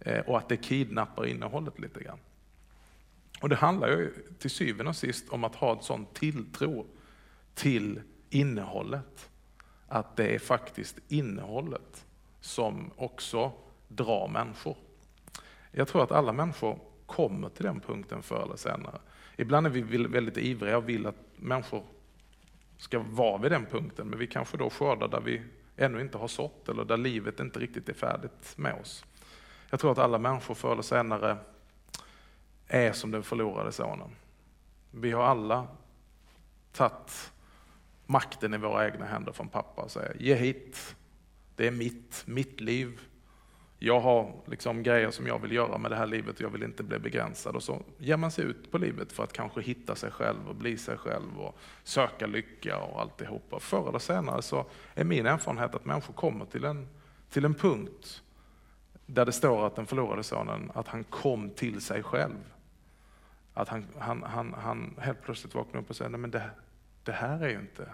eh, 0.00 0.20
och 0.20 0.38
att 0.38 0.48
det 0.48 0.56
kidnappar 0.56 1.26
innehållet 1.26 1.78
lite 1.78 2.00
grann. 2.02 2.18
Och 3.40 3.48
det 3.48 3.56
handlar 3.56 3.88
ju 3.88 4.12
till 4.38 4.50
syvende 4.50 4.90
och 4.90 4.96
sist 4.96 5.28
om 5.28 5.44
att 5.44 5.54
ha 5.54 5.76
en 5.76 5.82
sån 5.82 6.06
tilltro 6.06 6.86
till 7.54 8.00
innehållet. 8.30 9.30
Att 9.88 10.16
det 10.16 10.34
är 10.34 10.38
faktiskt 10.38 10.98
innehållet 11.08 12.06
som 12.40 12.90
också 12.96 13.52
drar 13.88 14.28
människor. 14.28 14.76
Jag 15.72 15.88
tror 15.88 16.02
att 16.02 16.12
alla 16.12 16.32
människor 16.32 16.78
kommer 17.06 17.48
till 17.48 17.64
den 17.64 17.80
punkten 17.80 18.22
förr 18.22 18.42
eller 18.42 18.56
senare. 18.56 18.98
Ibland 19.36 19.66
är 19.66 19.70
vi 19.70 20.06
väldigt 20.06 20.36
ivriga 20.36 20.76
och 20.76 20.88
vill 20.88 21.06
att 21.06 21.16
människor 21.36 21.82
ska 22.76 22.98
vara 22.98 23.38
vid 23.38 23.50
den 23.50 23.66
punkten, 23.66 24.08
men 24.08 24.18
vi 24.18 24.26
kanske 24.26 24.56
då 24.56 24.70
skördar 24.70 25.08
där 25.08 25.20
vi 25.20 25.42
ännu 25.76 26.00
inte 26.00 26.18
har 26.18 26.28
sått 26.28 26.68
eller 26.68 26.84
där 26.84 26.96
livet 26.96 27.40
inte 27.40 27.58
riktigt 27.58 27.88
är 27.88 27.94
färdigt 27.94 28.52
med 28.56 28.80
oss. 28.80 29.04
Jag 29.70 29.80
tror 29.80 29.92
att 29.92 29.98
alla 29.98 30.18
människor 30.18 30.54
förr 30.54 30.72
eller 30.72 30.82
senare 30.82 31.36
är 32.66 32.92
som 32.92 33.10
den 33.10 33.22
förlorade 33.22 33.72
sonen. 33.72 34.10
Vi 34.90 35.10
har 35.10 35.22
alla 35.22 35.66
tagit 36.72 37.32
makten 38.06 38.54
i 38.54 38.58
våra 38.58 38.86
egna 38.86 39.06
händer 39.06 39.32
från 39.32 39.48
pappa 39.48 39.82
och 39.82 39.90
säger 39.90 40.16
ge 40.20 40.34
hit, 40.34 40.96
det 41.56 41.66
är 41.66 41.70
mitt, 41.70 42.22
mitt 42.26 42.60
liv. 42.60 43.00
Jag 43.82 44.00
har 44.00 44.32
liksom 44.46 44.82
grejer 44.82 45.10
som 45.10 45.26
jag 45.26 45.38
vill 45.38 45.52
göra 45.52 45.78
med 45.78 45.90
det 45.90 45.96
här 45.96 46.06
livet 46.06 46.36
och 46.36 46.40
jag 46.40 46.50
vill 46.50 46.62
inte 46.62 46.82
bli 46.82 46.98
begränsad. 46.98 47.56
Och 47.56 47.62
så 47.62 47.82
ger 47.98 48.16
man 48.16 48.30
sig 48.30 48.44
ut 48.44 48.72
på 48.72 48.78
livet 48.78 49.12
för 49.12 49.24
att 49.24 49.32
kanske 49.32 49.60
hitta 49.60 49.94
sig 49.94 50.10
själv 50.10 50.48
och 50.48 50.54
bli 50.54 50.76
sig 50.76 50.96
själv 50.96 51.40
och 51.40 51.58
söka 51.84 52.26
lycka 52.26 52.78
och 52.78 53.00
alltihopa. 53.00 53.60
Förr 53.60 53.88
eller 53.88 53.98
senare 53.98 54.42
så 54.42 54.66
är 54.94 55.04
min 55.04 55.26
erfarenhet 55.26 55.74
att 55.74 55.84
människor 55.84 56.14
kommer 56.14 56.44
till 56.44 56.64
en, 56.64 56.88
till 57.30 57.44
en 57.44 57.54
punkt 57.54 58.22
där 59.06 59.26
det 59.26 59.32
står 59.32 59.66
att 59.66 59.76
den 59.76 59.86
förlorade 59.86 60.22
sonen, 60.22 60.70
att 60.74 60.88
han 60.88 61.04
kom 61.04 61.50
till 61.50 61.80
sig 61.80 62.02
själv. 62.02 62.54
Att 63.54 63.68
han, 63.68 63.86
han, 63.98 64.22
han, 64.22 64.54
han 64.54 64.94
helt 64.98 65.22
plötsligt 65.22 65.54
vaknar 65.54 65.80
upp 65.80 65.90
och 65.90 65.96
säger, 65.96 66.10
nej 66.10 66.20
men 66.20 66.30
det, 66.30 66.50
det 67.04 67.12
här 67.12 67.44
är 67.44 67.48
ju 67.48 67.60
inte 67.60 67.88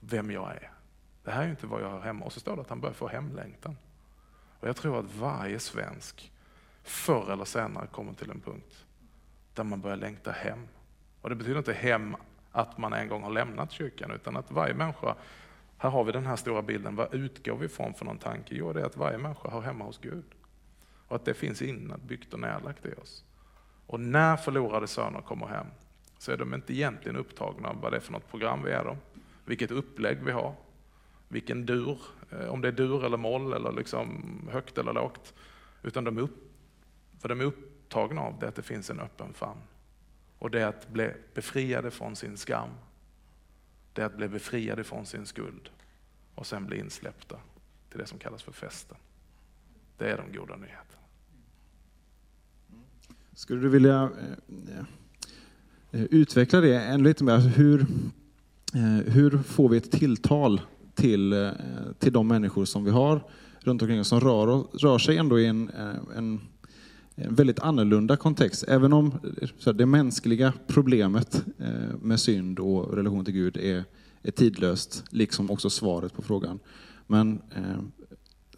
vem 0.00 0.30
jag 0.30 0.50
är. 0.50 0.70
Det 1.24 1.30
här 1.30 1.40
är 1.40 1.44
ju 1.44 1.50
inte 1.50 1.66
vad 1.66 1.82
jag 1.82 1.90
har 1.90 2.00
hemma. 2.00 2.24
Och 2.24 2.32
så 2.32 2.40
står 2.40 2.56
det 2.56 2.62
att 2.62 2.68
han 2.68 2.80
börjar 2.80 2.94
få 2.94 3.08
hemlängtan. 3.08 3.76
Och 4.62 4.68
jag 4.68 4.76
tror 4.76 4.98
att 4.98 5.14
varje 5.14 5.58
svensk 5.58 6.32
förr 6.82 7.32
eller 7.32 7.44
senare 7.44 7.86
kommer 7.86 8.12
till 8.12 8.30
en 8.30 8.40
punkt 8.40 8.84
där 9.54 9.64
man 9.64 9.80
börjar 9.80 9.96
längta 9.96 10.30
hem. 10.30 10.68
Och 11.20 11.28
det 11.28 11.34
betyder 11.34 11.58
inte 11.58 11.72
hem 11.72 12.16
att 12.52 12.78
man 12.78 12.92
en 12.92 13.08
gång 13.08 13.22
har 13.22 13.30
lämnat 13.30 13.72
kyrkan, 13.72 14.10
utan 14.10 14.36
att 14.36 14.50
varje 14.50 14.74
människa, 14.74 15.14
här 15.78 15.90
har 15.90 16.04
vi 16.04 16.12
den 16.12 16.26
här 16.26 16.36
stora 16.36 16.62
bilden, 16.62 16.96
vad 16.96 17.14
utgår 17.14 17.56
vi 17.56 17.66
ifrån 17.66 17.94
för 17.94 18.04
någon 18.04 18.18
tanke? 18.18 18.54
Jo, 18.54 18.72
det 18.72 18.80
är 18.80 18.84
att 18.84 18.96
varje 18.96 19.18
människa 19.18 19.50
hör 19.50 19.60
hemma 19.60 19.84
hos 19.84 19.98
Gud. 19.98 20.24
Och 21.08 21.16
att 21.16 21.24
det 21.24 21.34
finns 21.34 21.62
inbyggt 21.62 22.34
och 22.34 22.40
närlagt 22.40 22.86
i 22.86 22.92
oss. 22.92 23.24
Och 23.86 24.00
när 24.00 24.36
förlorade 24.36 24.86
söner 24.86 25.20
kommer 25.20 25.46
hem 25.46 25.66
så 26.18 26.32
är 26.32 26.36
de 26.36 26.54
inte 26.54 26.74
egentligen 26.74 27.16
upptagna 27.16 27.68
av 27.68 27.80
vad 27.80 27.92
det 27.92 27.96
är 27.96 28.00
för 28.00 28.12
något 28.12 28.30
program 28.30 28.62
vi 28.62 28.70
är 28.70 28.84
dem, 28.84 28.96
vilket 29.44 29.70
upplägg 29.70 30.18
vi 30.22 30.32
har, 30.32 30.54
vilken 31.32 31.66
dur, 31.66 31.98
eh, 32.30 32.48
om 32.48 32.60
det 32.60 32.68
är 32.68 32.72
dur 32.72 33.04
eller 33.04 33.16
moll 33.16 33.52
eller 33.52 33.72
liksom 33.72 34.22
högt 34.52 34.78
eller 34.78 34.92
lågt. 34.92 35.34
Utan 35.82 36.04
de 36.04 36.18
är, 36.18 36.22
upp, 36.22 36.52
för 37.18 37.28
de 37.28 37.40
är 37.40 37.44
upptagna 37.44 38.20
av 38.20 38.38
det 38.38 38.48
att 38.48 38.54
det 38.54 38.62
finns 38.62 38.90
en 38.90 39.00
öppen 39.00 39.32
famn. 39.32 39.60
Och 40.38 40.50
det 40.50 40.62
är 40.62 40.66
att 40.66 40.88
bli 40.88 41.10
befriade 41.34 41.90
från 41.90 42.16
sin 42.16 42.36
skam. 42.36 42.68
Det 43.92 44.02
är 44.02 44.06
att 44.06 44.16
bli 44.16 44.28
befriade 44.28 44.84
från 44.84 45.06
sin 45.06 45.26
skuld 45.26 45.70
och 46.34 46.46
sen 46.46 46.66
bli 46.66 46.78
insläppta 46.78 47.36
till 47.90 47.98
det 47.98 48.06
som 48.06 48.18
kallas 48.18 48.42
för 48.42 48.52
festen. 48.52 48.96
Det 49.98 50.10
är 50.10 50.16
de 50.16 50.38
goda 50.38 50.56
nyheterna. 50.56 51.02
Skulle 53.34 53.60
du 53.60 53.68
vilja 53.68 54.10
eh, 54.20 54.78
eh, 55.90 56.02
utveckla 56.10 56.60
det 56.60 56.74
ännu 56.74 57.04
lite 57.04 57.24
mer? 57.24 57.32
Alltså 57.32 57.48
hur, 57.48 57.86
hur 59.06 59.42
får 59.42 59.68
vi 59.68 59.76
ett 59.76 59.92
tilltal 59.92 60.60
till, 60.94 61.50
till 61.98 62.12
de 62.12 62.28
människor 62.28 62.64
som 62.64 62.84
vi 62.84 62.90
har 62.90 63.20
runt 63.60 63.82
omkring 63.82 64.00
oss 64.00 64.08
som 64.08 64.20
rör, 64.20 64.64
rör 64.78 64.98
sig 64.98 65.16
ändå 65.16 65.40
i 65.40 65.46
en, 65.46 65.70
en, 66.16 66.40
en 67.14 67.34
väldigt 67.34 67.60
annorlunda 67.60 68.16
kontext. 68.16 68.64
Även 68.68 68.92
om 68.92 69.14
det 69.74 69.86
mänskliga 69.86 70.52
problemet 70.66 71.44
med 72.00 72.20
synd 72.20 72.58
och 72.58 72.96
relation 72.96 73.24
till 73.24 73.34
Gud 73.34 73.56
är, 73.56 73.84
är 74.22 74.30
tidlöst, 74.30 75.04
liksom 75.10 75.50
också 75.50 75.70
svaret 75.70 76.12
på 76.12 76.22
frågan. 76.22 76.58
Men 77.06 77.40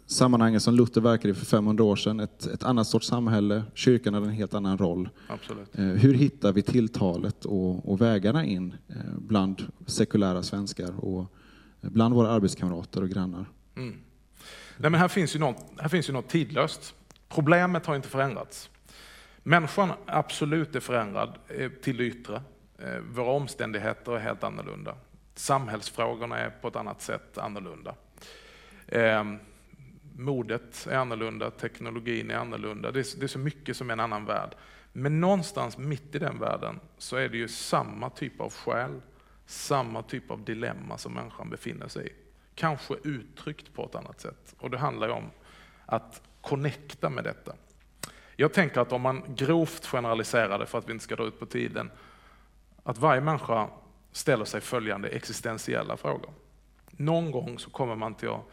sammanhanget 0.05 0.63
som 0.63 0.75
Luther 0.75 1.01
verkade 1.01 1.29
i 1.29 1.33
för 1.33 1.45
500 1.45 1.83
år 1.83 1.95
sedan, 1.95 2.19
ett, 2.19 2.47
ett 2.47 2.63
annat 2.63 2.87
sorts 2.87 3.07
samhälle, 3.07 3.63
kyrkan 3.73 4.13
hade 4.13 4.25
en 4.25 4.31
helt 4.31 4.53
annan 4.53 4.77
roll. 4.77 5.09
Eh, 5.73 5.85
hur 5.85 6.13
hittar 6.13 6.53
vi 6.53 6.61
tilltalet 6.61 7.45
och, 7.45 7.89
och 7.89 8.01
vägarna 8.01 8.45
in 8.45 8.73
eh, 8.87 8.95
bland 9.17 9.63
sekulära 9.85 10.43
svenskar 10.43 11.05
och 11.05 11.33
bland 11.81 12.15
våra 12.15 12.29
arbetskamrater 12.29 13.01
och 13.01 13.09
grannar? 13.09 13.45
Mm. 13.75 13.99
Nej, 14.77 14.91
men 14.91 14.99
här, 14.99 15.07
finns 15.07 15.35
ju 15.35 15.39
något, 15.39 15.65
här 15.79 15.89
finns 15.89 16.09
ju 16.09 16.13
något 16.13 16.29
tidlöst. 16.29 16.95
Problemet 17.29 17.85
har 17.85 17.95
inte 17.95 18.07
förändrats. 18.07 18.69
Människan 19.43 19.91
absolut 20.05 20.75
är 20.75 20.79
förändrad 20.79 21.37
eh, 21.47 21.69
till 21.69 21.97
det 21.97 22.03
yttre. 22.03 22.41
Eh, 22.79 22.99
våra 23.11 23.31
omständigheter 23.31 24.11
är 24.11 24.19
helt 24.19 24.43
annorlunda. 24.43 24.95
Samhällsfrågorna 25.35 26.37
är 26.37 26.49
på 26.49 26.67
ett 26.67 26.75
annat 26.75 27.01
sätt 27.01 27.37
annorlunda. 27.37 27.95
Ehm, 28.87 29.39
modet 30.15 30.87
är 30.91 30.97
annorlunda, 30.97 31.51
teknologin 31.51 32.31
är 32.31 32.35
annorlunda. 32.35 32.91
Det 32.91 32.99
är, 32.99 33.19
det 33.19 33.25
är 33.25 33.27
så 33.27 33.39
mycket 33.39 33.77
som 33.77 33.89
är 33.89 33.93
en 33.93 33.99
annan 33.99 34.25
värld. 34.25 34.55
Men 34.93 35.21
någonstans 35.21 35.77
mitt 35.77 36.15
i 36.15 36.19
den 36.19 36.39
världen 36.39 36.79
så 36.97 37.15
är 37.15 37.29
det 37.29 37.37
ju 37.37 37.47
samma 37.47 38.09
typ 38.09 38.41
av 38.41 38.53
själ, 38.53 39.01
samma 39.45 40.03
typ 40.03 40.31
av 40.31 40.43
dilemma 40.43 40.97
som 40.97 41.13
människan 41.13 41.49
befinner 41.49 41.87
sig 41.87 42.07
i. 42.07 42.13
Kanske 42.55 42.93
uttryckt 43.03 43.73
på 43.73 43.85
ett 43.85 43.95
annat 43.95 44.21
sätt. 44.21 44.55
Och 44.57 44.69
det 44.69 44.77
handlar 44.77 45.07
ju 45.07 45.13
om 45.13 45.31
att 45.85 46.21
connecta 46.41 47.09
med 47.09 47.23
detta. 47.23 47.55
Jag 48.35 48.53
tänker 48.53 48.81
att 48.81 48.91
om 48.91 49.01
man 49.01 49.23
grovt 49.35 49.85
generaliserar 49.85 50.59
det, 50.59 50.65
för 50.65 50.77
att 50.77 50.87
vi 50.89 50.91
inte 50.91 51.03
ska 51.03 51.15
dra 51.15 51.25
ut 51.25 51.39
på 51.39 51.45
tiden, 51.45 51.91
att 52.83 52.97
varje 52.97 53.21
människa 53.21 53.69
ställer 54.11 54.45
sig 54.45 54.61
följande 54.61 55.09
existentiella 55.09 55.97
frågor. 55.97 56.33
Någon 56.91 57.31
gång 57.31 57.59
så 57.59 57.69
kommer 57.69 57.95
man 57.95 58.15
till 58.15 58.29
att 58.29 58.49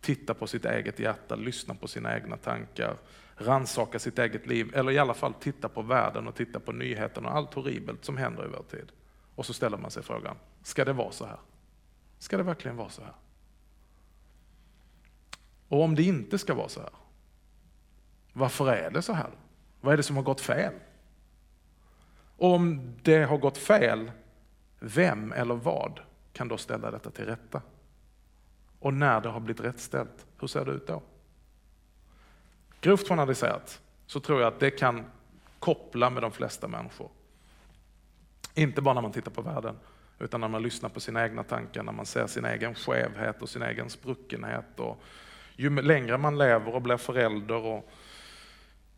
titta 0.00 0.34
på 0.34 0.46
sitt 0.46 0.64
eget 0.64 0.98
hjärta, 0.98 1.36
lyssna 1.36 1.74
på 1.74 1.88
sina 1.88 2.16
egna 2.16 2.36
tankar, 2.36 2.96
ransaka 3.36 3.98
sitt 3.98 4.18
eget 4.18 4.46
liv, 4.46 4.70
eller 4.74 4.92
i 4.92 4.98
alla 4.98 5.14
fall 5.14 5.34
titta 5.34 5.68
på 5.68 5.82
världen 5.82 6.28
och 6.28 6.34
titta 6.34 6.60
på 6.60 6.72
nyheterna 6.72 7.28
och 7.28 7.36
allt 7.36 7.54
horribelt 7.54 8.04
som 8.04 8.16
händer 8.16 8.44
i 8.44 8.48
vår 8.48 8.64
tid. 8.70 8.92
Och 9.34 9.46
så 9.46 9.52
ställer 9.52 9.78
man 9.78 9.90
sig 9.90 10.02
frågan, 10.02 10.36
ska 10.62 10.84
det 10.84 10.92
vara 10.92 11.12
så 11.12 11.26
här? 11.26 11.38
Ska 12.18 12.36
det 12.36 12.42
verkligen 12.42 12.76
vara 12.76 12.88
så 12.88 13.02
här? 13.02 13.14
Och 15.68 15.82
om 15.82 15.94
det 15.94 16.02
inte 16.02 16.38
ska 16.38 16.54
vara 16.54 16.68
så 16.68 16.80
här, 16.80 16.90
varför 18.32 18.72
är 18.72 18.90
det 18.90 19.02
så 19.02 19.12
här? 19.12 19.30
Vad 19.80 19.92
är 19.92 19.96
det 19.96 20.02
som 20.02 20.16
har 20.16 20.22
gått 20.22 20.40
fel? 20.40 20.74
Och 22.36 22.54
om 22.54 22.94
det 23.02 23.24
har 23.24 23.38
gått 23.38 23.58
fel, 23.58 24.10
vem 24.78 25.32
eller 25.32 25.54
vad 25.54 26.00
kan 26.32 26.48
då 26.48 26.56
ställa 26.56 26.90
detta 26.90 27.10
till 27.10 27.24
rätta? 27.24 27.62
Och 28.78 28.94
när 28.94 29.20
det 29.20 29.28
har 29.28 29.40
blivit 29.40 29.64
rättställt, 29.64 30.26
hur 30.40 30.46
ser 30.46 30.64
det 30.64 30.72
ut 30.72 30.86
då? 30.86 31.02
Grovt 32.80 33.08
journaliserat 33.08 33.80
så 34.06 34.20
tror 34.20 34.40
jag 34.40 34.52
att 34.52 34.60
det 34.60 34.70
kan 34.70 35.04
koppla 35.58 36.10
med 36.10 36.22
de 36.22 36.32
flesta 36.32 36.68
människor. 36.68 37.10
Inte 38.54 38.82
bara 38.82 38.94
när 38.94 39.02
man 39.02 39.12
tittar 39.12 39.30
på 39.30 39.42
världen, 39.42 39.76
Utan 40.18 40.40
när 40.40 40.48
man 40.48 40.62
lyssnar 40.62 40.88
på 40.88 41.00
sina 41.00 41.24
egna 41.24 41.42
tankar, 41.42 41.82
när 41.82 41.92
man 41.92 42.06
ser 42.06 42.26
sin 42.26 42.44
egen 42.44 42.74
skevhet 42.74 43.42
och 43.42 43.48
sin 43.48 43.62
egen 43.62 43.90
spruckenhet. 43.90 44.80
Och 44.80 45.02
ju 45.56 45.82
längre 45.82 46.18
man 46.18 46.38
lever 46.38 46.74
och 46.74 46.82
blir 46.82 46.96
förälder 46.96 47.56
och 47.56 47.90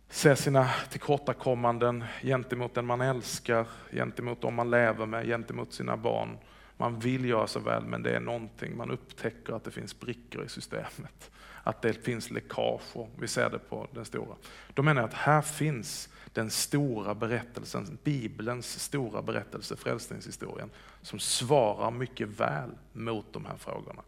ser 0.08 0.34
sina 0.34 0.70
tillkortakommanden 0.90 2.04
gentemot 2.22 2.74
den 2.74 2.86
man 2.86 3.00
älskar, 3.00 3.66
gentemot 3.92 4.40
dem 4.40 4.54
man 4.54 4.70
lever 4.70 5.06
med, 5.06 5.26
gentemot 5.26 5.72
sina 5.72 5.96
barn. 5.96 6.38
Man 6.76 6.98
vill 6.98 7.24
göra 7.24 7.46
så 7.46 7.60
väl 7.60 7.84
men 7.84 8.02
det 8.02 8.16
är 8.16 8.20
någonting, 8.20 8.76
man 8.76 8.90
upptäcker 8.90 9.52
att 9.52 9.64
det 9.64 9.70
finns 9.70 10.00
brickor 10.00 10.44
i 10.44 10.48
systemet. 10.48 11.30
Att 11.62 11.82
det 11.82 11.92
finns 11.92 12.30
läckage 12.30 12.96
och 12.96 13.10
vi 13.18 13.28
ser 13.28 13.50
det 13.50 13.58
på 13.58 13.88
den 13.92 14.04
stora. 14.04 14.34
Då 14.74 14.82
menar 14.82 15.02
jag 15.02 15.08
att 15.08 15.14
här 15.14 15.42
finns 15.42 16.08
den 16.36 16.50
stora 16.50 17.14
berättelsen, 17.14 17.98
Bibelns 18.04 18.80
stora 18.80 19.22
berättelse, 19.22 19.76
frälsningshistorien, 19.76 20.70
som 21.02 21.18
svarar 21.18 21.90
mycket 21.90 22.28
väl 22.28 22.70
mot 22.92 23.32
de 23.32 23.46
här 23.46 23.56
frågorna. 23.56 24.02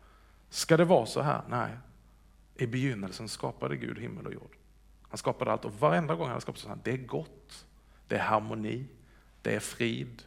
Ska 0.50 0.76
det 0.76 0.84
vara 0.84 1.06
så 1.06 1.20
här? 1.20 1.42
Nej. 1.48 1.70
I 2.56 2.66
begynnelsen 2.66 3.28
skapade 3.28 3.76
Gud 3.76 3.98
himmel 3.98 4.26
och 4.26 4.32
jord. 4.32 4.56
Han 5.02 5.18
skapade 5.18 5.52
allt 5.52 5.64
och 5.64 5.74
varenda 5.74 6.14
gång 6.14 6.28
han 6.28 6.40
skapade 6.40 6.62
så 6.62 6.68
här, 6.68 6.78
det 6.82 6.90
är 6.90 6.96
gott, 6.96 7.66
det 8.08 8.16
är 8.16 8.22
harmoni, 8.22 8.86
det 9.42 9.54
är 9.54 9.60
frid, 9.60 10.22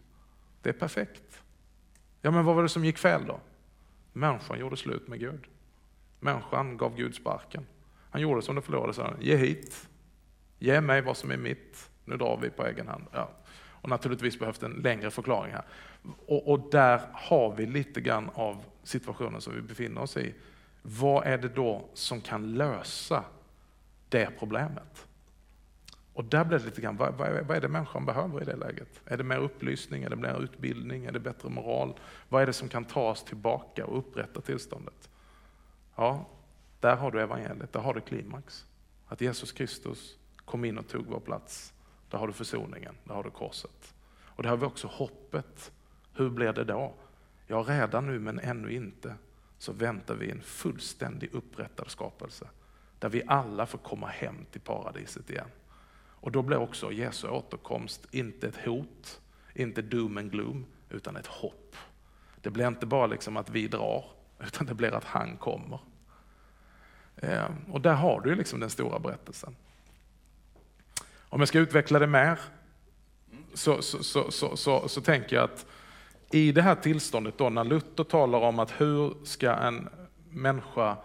det 0.62 0.70
är 0.70 0.74
perfekt. 0.74 1.44
Ja 2.22 2.32
men 2.32 2.46
vad 2.46 2.56
var 2.56 2.64
det 2.64 2.70
som 2.70 2.86
gick 2.86 2.98
fel 2.98 3.26
då? 3.26 3.40
Människan 4.14 4.60
gjorde 4.60 4.78
slut 4.78 5.08
med 5.08 5.20
Gud. 5.20 5.48
Människan 6.20 6.78
gav 6.78 6.96
Gud 6.96 7.16
sparken. 7.16 7.66
Han 8.10 8.22
gjorde 8.22 8.42
som 8.42 8.56
det 8.56 8.62
förlorade, 8.62 8.94
sa 8.94 9.14
ge 9.20 9.36
hit, 9.36 9.90
ge 10.60 10.82
mig 10.82 11.02
vad 11.02 11.18
som 11.18 11.32
är 11.32 11.38
mitt, 11.38 11.91
nu 12.06 12.18
drar 12.18 12.38
vi 12.42 12.50
på 12.50 12.66
egen 12.66 12.88
hand. 12.88 13.04
Ja. 13.12 13.30
Och 13.82 13.90
naturligtvis 13.90 14.40
behövs 14.40 14.60
det 14.60 14.66
en 14.66 14.72
längre 14.72 15.12
förklaring 15.12 15.54
här. 15.54 15.64
Och, 16.26 16.52
och, 16.52 16.70
där 16.72 17.02
har 17.14 17.56
vi 17.56 17.66
lite 17.66 18.02
grann 18.02 18.30
av 18.34 18.64
situationen 18.84 19.42
som 19.42 19.56
vi 19.56 19.62
befinner 19.62 20.02
oss 20.02 20.18
i. 20.18 20.34
Vad 20.82 21.26
är 21.26 21.38
det 21.38 21.50
då 21.50 21.90
som 21.94 22.22
kan 22.22 22.54
lösa 22.54 23.24
det 24.10 24.30
problemet? 24.40 25.08
Och 26.14 26.26
där 26.26 26.46
blir 26.46 26.60
det 26.60 26.66
lite 26.66 26.82
grann, 26.82 26.98
vad, 26.98 27.14
vad, 27.14 27.46
vad, 27.46 27.58
är 27.58 27.62
det 27.62 27.68
människan 27.68 28.06
behöver 28.06 28.42
i 28.42 28.46
det 28.46 28.56
läget? 28.56 29.02
Är 29.06 29.18
det 29.18 29.24
mer 29.24 29.38
upplysning, 29.38 30.04
är 30.04 30.10
det 30.10 30.16
mer 30.16 30.44
utbildning, 30.44 31.06
är 31.06 31.12
det 31.12 31.20
bättre 31.20 31.50
moral? 31.50 32.00
Vad 32.30 32.42
är 32.42 32.46
det 32.46 32.54
som 32.54 32.70
kan 32.70 32.86
ta 32.86 33.10
oss 33.10 33.24
tillbaka 33.24 33.86
och 33.86 33.98
upprätta 33.98 34.42
tillståndet? 34.42 35.10
Ja, 35.96 36.26
där 36.80 36.96
har 36.96 37.12
du 37.12 37.22
evangeliet, 37.22 37.74
där 37.74 37.80
har 37.80 37.94
du 37.94 38.02
klimax. 38.02 38.66
Att 39.08 39.22
Jesus 39.22 39.52
Kristus 39.52 40.18
kom 40.46 40.66
in 40.66 40.78
och 40.78 40.88
tog 40.88 41.06
vår 41.06 41.20
plats. 41.20 41.74
Där 42.12 42.18
har 42.18 42.28
du 42.28 42.34
försoningen, 42.34 42.96
där 43.04 43.14
har 43.14 43.24
du 43.24 43.30
korset. 43.30 43.94
Och 44.26 44.44
där 44.44 44.50
har 44.50 44.58
vi 44.58 44.66
också 44.66 44.88
hoppet. 44.88 45.72
Hur 46.14 46.30
blir 46.30 46.54
det 46.54 46.64
då? 46.64 46.94
Ja, 47.48 47.66
redan 47.68 48.06
nu 48.08 48.20
men 48.20 48.40
ännu 48.40 48.74
inte 48.74 49.16
så 49.58 49.74
väntar 49.74 50.16
vi 50.16 50.32
en 50.32 50.42
fullständig 50.42 51.34
upprättad 51.34 51.90
skapelse. 51.90 52.48
Där 53.00 53.10
vi 53.10 53.24
alla 53.28 53.66
får 53.66 53.78
komma 53.78 54.08
hem 54.08 54.46
till 54.52 54.62
paradiset 54.62 55.30
igen. 55.30 55.48
Och 56.22 56.32
då 56.32 56.42
blir 56.42 56.58
också 56.58 56.92
Jesu 56.92 57.28
återkomst 57.28 58.08
inte 58.12 58.48
ett 58.48 58.66
hot, 58.66 59.22
inte 59.54 59.82
doom 59.82 60.18
and 60.18 60.32
gloom, 60.32 60.66
utan 60.90 61.16
ett 61.16 61.28
hopp. 61.28 61.76
Det 62.42 62.50
blir 62.50 62.68
inte 62.68 62.86
bara 62.86 63.08
liksom 63.08 63.38
att 63.38 63.50
vi 63.50 63.68
drar, 63.68 64.06
utan 64.40 64.68
det 64.68 64.74
blir 64.74 64.92
att 64.92 65.04
han 65.04 65.38
kommer. 65.38 65.80
Eh, 67.16 67.50
och 67.72 67.82
där 67.82 67.94
har 67.94 68.22
du 68.22 68.36
liksom 68.36 68.60
den 68.60 68.70
stora 68.70 69.00
berättelsen. 69.00 69.56
Om 71.34 71.40
jag 71.40 71.48
ska 71.48 71.60
utveckla 71.60 72.00
det 72.00 72.08
mer 72.08 72.40
så, 73.54 73.82
så, 73.82 74.32
så, 74.32 74.88
så, 74.88 75.02
tänker 75.02 75.36
jag 75.36 75.44
att 75.44 75.66
i 76.32 76.52
det 76.52 76.62
här 76.62 76.76
tillståndet 76.76 77.38
då 77.38 77.50
när 77.50 77.64
Luther 77.64 78.04
talar 78.04 78.40
om 78.40 78.60
att 78.60 78.82
hur 78.82 79.14
ska 79.24 79.52
en 79.54 79.90
människa 80.30 80.98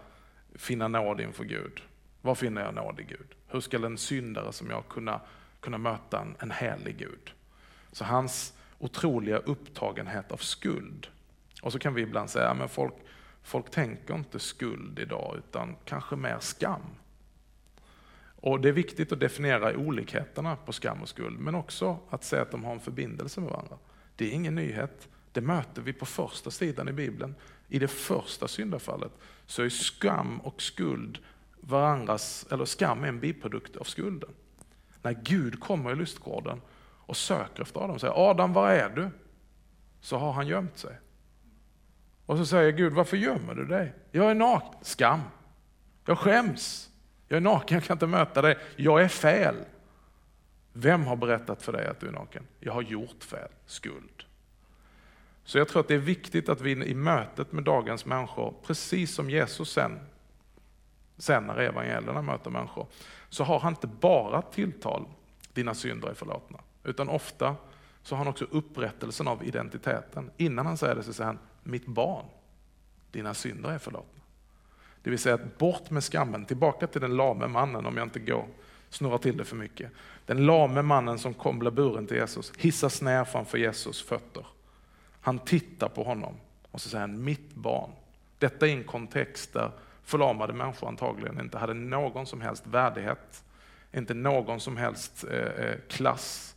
finna 0.55 0.87
nåd 0.87 1.21
inför 1.21 1.43
Gud? 1.43 1.81
Var 2.21 2.35
finner 2.35 2.61
jag 2.61 2.73
nåd 2.73 2.99
i 2.99 3.03
Gud? 3.03 3.27
Hur 3.47 3.59
ska 3.59 3.85
en 3.85 3.97
syndare 3.97 4.53
som 4.53 4.69
jag 4.69 4.87
kunna, 4.89 5.21
kunna 5.59 5.77
möta 5.77 6.21
en, 6.21 6.35
en 6.39 6.51
helig 6.51 6.97
Gud? 6.97 7.33
Så 7.91 8.05
hans 8.05 8.53
otroliga 8.79 9.37
upptagenhet 9.37 10.31
av 10.31 10.37
skuld. 10.37 11.07
Och 11.61 11.71
så 11.71 11.79
kan 11.79 11.93
vi 11.93 12.01
ibland 12.01 12.29
säga, 12.29 12.53
men 12.53 12.69
folk, 12.69 12.93
folk 13.43 13.71
tänker 13.71 14.15
inte 14.15 14.39
skuld 14.39 14.99
idag 14.99 15.35
utan 15.37 15.75
kanske 15.85 16.15
mer 16.15 16.37
skam. 16.39 16.81
Och 18.41 18.61
Det 18.61 18.69
är 18.69 18.73
viktigt 18.73 19.11
att 19.11 19.19
definiera 19.19 19.77
olikheterna 19.77 20.55
på 20.55 20.73
skam 20.73 21.01
och 21.01 21.09
skuld, 21.09 21.39
men 21.39 21.55
också 21.55 21.99
att 22.09 22.23
säga 22.23 22.41
att 22.41 22.51
de 22.51 22.63
har 22.63 22.73
en 22.73 22.79
förbindelse 22.79 23.41
med 23.41 23.49
varandra. 23.49 23.77
Det 24.15 24.25
är 24.25 24.31
ingen 24.31 24.55
nyhet, 24.55 25.07
det 25.31 25.41
möter 25.41 25.81
vi 25.81 25.93
på 25.93 26.05
första 26.05 26.51
sidan 26.51 26.89
i 26.89 26.91
Bibeln. 26.91 27.35
I 27.67 27.79
det 27.79 27.87
första 27.87 28.47
syndafallet 28.47 29.11
så 29.45 29.63
är 29.63 29.69
skam 29.69 30.39
och 30.39 30.61
skuld 30.61 31.19
varandras, 31.61 32.47
eller 32.51 32.65
skam 32.65 33.03
är 33.03 33.07
en 33.07 33.19
biprodukt 33.19 33.75
av 33.75 33.83
skulden. 33.83 34.29
När 35.01 35.13
Gud 35.23 35.59
kommer 35.59 35.91
i 35.91 35.95
lustgården 35.95 36.61
och 36.79 37.17
söker 37.17 37.61
efter 37.61 37.79
Adam 37.79 37.91
och 37.91 38.01
säger 38.01 38.29
Adam, 38.29 38.53
var 38.53 38.71
är 38.71 38.89
du? 38.89 39.09
Så 40.01 40.17
har 40.17 40.31
han 40.31 40.47
gömt 40.47 40.77
sig. 40.77 40.99
Och 42.25 42.37
så 42.37 42.45
säger 42.45 42.71
Gud, 42.71 42.93
varför 42.93 43.17
gömmer 43.17 43.55
du 43.55 43.65
dig? 43.65 43.93
Jag 44.11 44.31
är 44.31 44.35
naken. 44.35 44.79
Skam. 44.81 45.21
Jag 46.05 46.17
skäms. 46.17 46.89
Jag 47.27 47.37
är 47.37 47.41
naken, 47.41 47.75
jag 47.75 47.83
kan 47.83 47.95
inte 47.95 48.07
möta 48.07 48.41
dig. 48.41 48.57
Jag 48.75 49.01
är 49.01 49.07
fel. 49.07 49.55
Vem 50.73 51.05
har 51.05 51.15
berättat 51.15 51.61
för 51.61 51.71
dig 51.71 51.87
att 51.87 51.99
du 51.99 52.07
är 52.07 52.11
naken? 52.11 52.43
Jag 52.59 52.73
har 52.73 52.81
gjort 52.81 53.23
fel. 53.23 53.49
Skuld. 53.65 54.23
Så 55.43 55.57
jag 55.57 55.67
tror 55.67 55.79
att 55.79 55.87
det 55.87 55.93
är 55.93 55.99
viktigt 55.99 56.49
att 56.49 56.61
vi 56.61 56.71
i 56.71 56.93
mötet 56.93 57.51
med 57.51 57.63
dagens 57.63 58.05
människor, 58.05 58.53
precis 58.63 59.13
som 59.13 59.29
Jesus 59.29 59.71
sen, 59.71 59.99
sen 61.17 61.43
när 61.43 61.57
evangelierna 61.57 62.21
möter 62.21 62.49
människor, 62.49 62.87
så 63.29 63.43
har 63.43 63.59
han 63.59 63.73
inte 63.73 63.87
bara 63.87 64.41
tilltal, 64.41 65.05
dina 65.53 65.73
synder 65.73 66.07
är 66.07 66.13
förlåtna, 66.13 66.59
utan 66.83 67.09
ofta 67.09 67.55
så 68.01 68.15
har 68.15 68.17
han 68.17 68.27
också 68.27 68.45
upprättelsen 68.51 69.27
av 69.27 69.43
identiteten. 69.43 70.31
Innan 70.37 70.65
han 70.65 70.77
säger 70.77 70.95
det 70.95 71.03
så 71.03 71.13
säger 71.13 71.27
han, 71.27 71.39
mitt 71.63 71.85
barn, 71.85 72.25
dina 73.11 73.33
synder 73.33 73.69
är 73.69 73.77
förlåtna. 73.77 74.16
Det 75.07 75.11
vill 75.11 75.19
säga 75.19 75.35
att 75.35 75.57
bort 75.57 75.89
med 75.89 76.03
skammen, 76.03 76.45
tillbaka 76.45 76.87
till 76.87 77.01
den 77.01 77.17
lame 77.17 77.47
mannen 77.47 77.85
om 77.85 77.97
jag 77.97 78.05
inte 78.05 78.19
går 78.19 78.47
snurrar 78.89 79.17
till 79.17 79.37
det 79.37 79.45
för 79.45 79.55
mycket. 79.55 79.91
Den 80.25 80.45
lame 80.45 80.81
mannen 80.81 81.19
som 81.19 81.33
kom 81.33 81.59
blir 81.59 81.71
buren 81.71 82.07
till 82.07 82.17
Jesus, 82.17 82.53
hissas 82.57 83.01
ner 83.01 83.23
framför 83.23 83.57
Jesus 83.57 84.01
fötter. 84.01 84.45
Han 85.21 85.39
tittar 85.39 85.89
på 85.89 86.03
honom 86.03 86.33
och 86.71 86.81
så 86.81 86.89
säger 86.89 87.01
han, 87.01 87.23
mitt 87.23 87.53
barn. 87.53 87.89
Detta 88.39 88.67
är 88.67 88.71
en 88.71 88.83
kontext 88.83 89.53
där 89.53 89.71
förlamade 90.03 90.53
människor 90.53 90.87
antagligen 90.87 91.39
inte 91.39 91.57
hade 91.57 91.73
någon 91.73 92.25
som 92.25 92.41
helst 92.41 92.67
värdighet, 92.67 93.43
inte 93.93 94.13
någon 94.13 94.59
som 94.59 94.77
helst 94.77 95.25
eh, 95.31 95.65
eh 95.65 95.75
klass, 95.89 96.55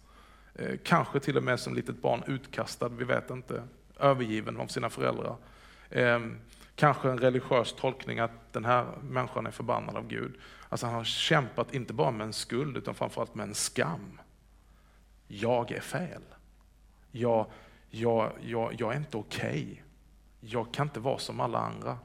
eh, 0.54 0.78
kanske 0.84 1.20
till 1.20 1.36
och 1.36 1.44
med 1.44 1.60
som 1.60 1.74
litet 1.74 2.02
barn 2.02 2.22
utkastad, 2.26 2.88
vi 2.88 3.04
vet 3.04 3.30
inte, 3.30 3.62
övergiven 4.00 4.56
av 4.56 4.66
sina 4.66 4.90
föräldrar. 4.90 5.36
Eh, 5.90 6.20
kanske 6.74 7.10
en 7.10 7.18
religiös 7.18 7.72
tolkning 7.72 8.18
att 8.18 8.52
den 8.52 8.64
här 8.64 8.86
människan 9.02 9.46
är 9.46 9.50
förbannad 9.50 9.96
av 9.96 10.06
Gud. 10.06 10.38
Alltså 10.68 10.86
han 10.86 10.94
har 10.94 11.04
kämpat 11.04 11.74
inte 11.74 11.92
bara 11.92 12.10
med 12.10 12.24
en 12.26 12.32
skuld 12.32 12.76
utan 12.76 12.94
framförallt 12.94 13.34
med 13.34 13.48
en 13.48 13.54
skam. 13.54 14.20
Jag 15.28 15.72
är 15.72 15.80
fel. 15.80 16.22
Jag, 17.10 17.46
jag, 17.90 18.32
jag, 18.40 18.80
jag 18.80 18.92
är 18.92 18.96
inte 18.96 19.16
okej. 19.16 19.50
Okay. 19.50 19.82
Jag 20.40 20.74
kan 20.74 20.86
inte 20.86 21.00
vara 21.00 21.18
som 21.18 21.40
alla 21.40 21.58
andra. 21.58 21.98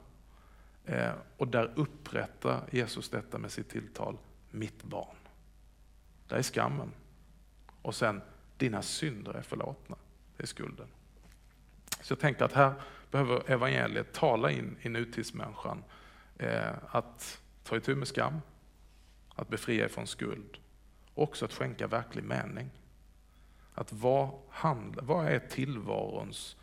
Eh, 0.84 1.12
och 1.36 1.48
där 1.48 1.72
upprättar 1.76 2.68
Jesus 2.70 3.08
detta 3.08 3.38
med 3.38 3.50
sitt 3.50 3.68
tilltal, 3.68 4.18
mitt 4.50 4.82
barn. 4.82 5.16
Där 6.28 6.36
är 6.36 6.42
skammen. 6.42 6.92
Och 7.82 7.94
sen, 7.94 8.22
dina 8.56 8.82
synder 8.82 9.32
är 9.34 9.42
förlåtna. 9.42 9.96
Det 10.36 10.42
är 10.42 10.46
skulden. 10.46 10.86
Så 12.00 12.12
jag 12.12 12.20
tänker 12.20 12.44
att 12.44 12.52
här 12.52 12.74
behöver 13.10 13.50
evangeliet 13.50 14.12
tala 14.12 14.50
in 14.50 14.76
i 14.82 14.88
nutidsmänniskan. 14.88 15.84
Eh, 16.38 16.72
att 16.90 17.40
ta 17.64 17.76
itu 17.76 17.94
med 17.94 18.08
skam, 18.08 18.40
att 19.34 19.48
befria 19.48 19.88
från 19.88 20.06
skuld 20.06 20.58
också 21.16 21.44
att 21.44 21.52
skänka 21.52 21.86
verklig 21.86 22.24
mening. 22.24 22.70
Att 23.74 23.92
vad, 23.92 24.30
handla, 24.50 25.02
vad 25.02 25.26
är 25.26 25.38
tillvarons 25.38 26.56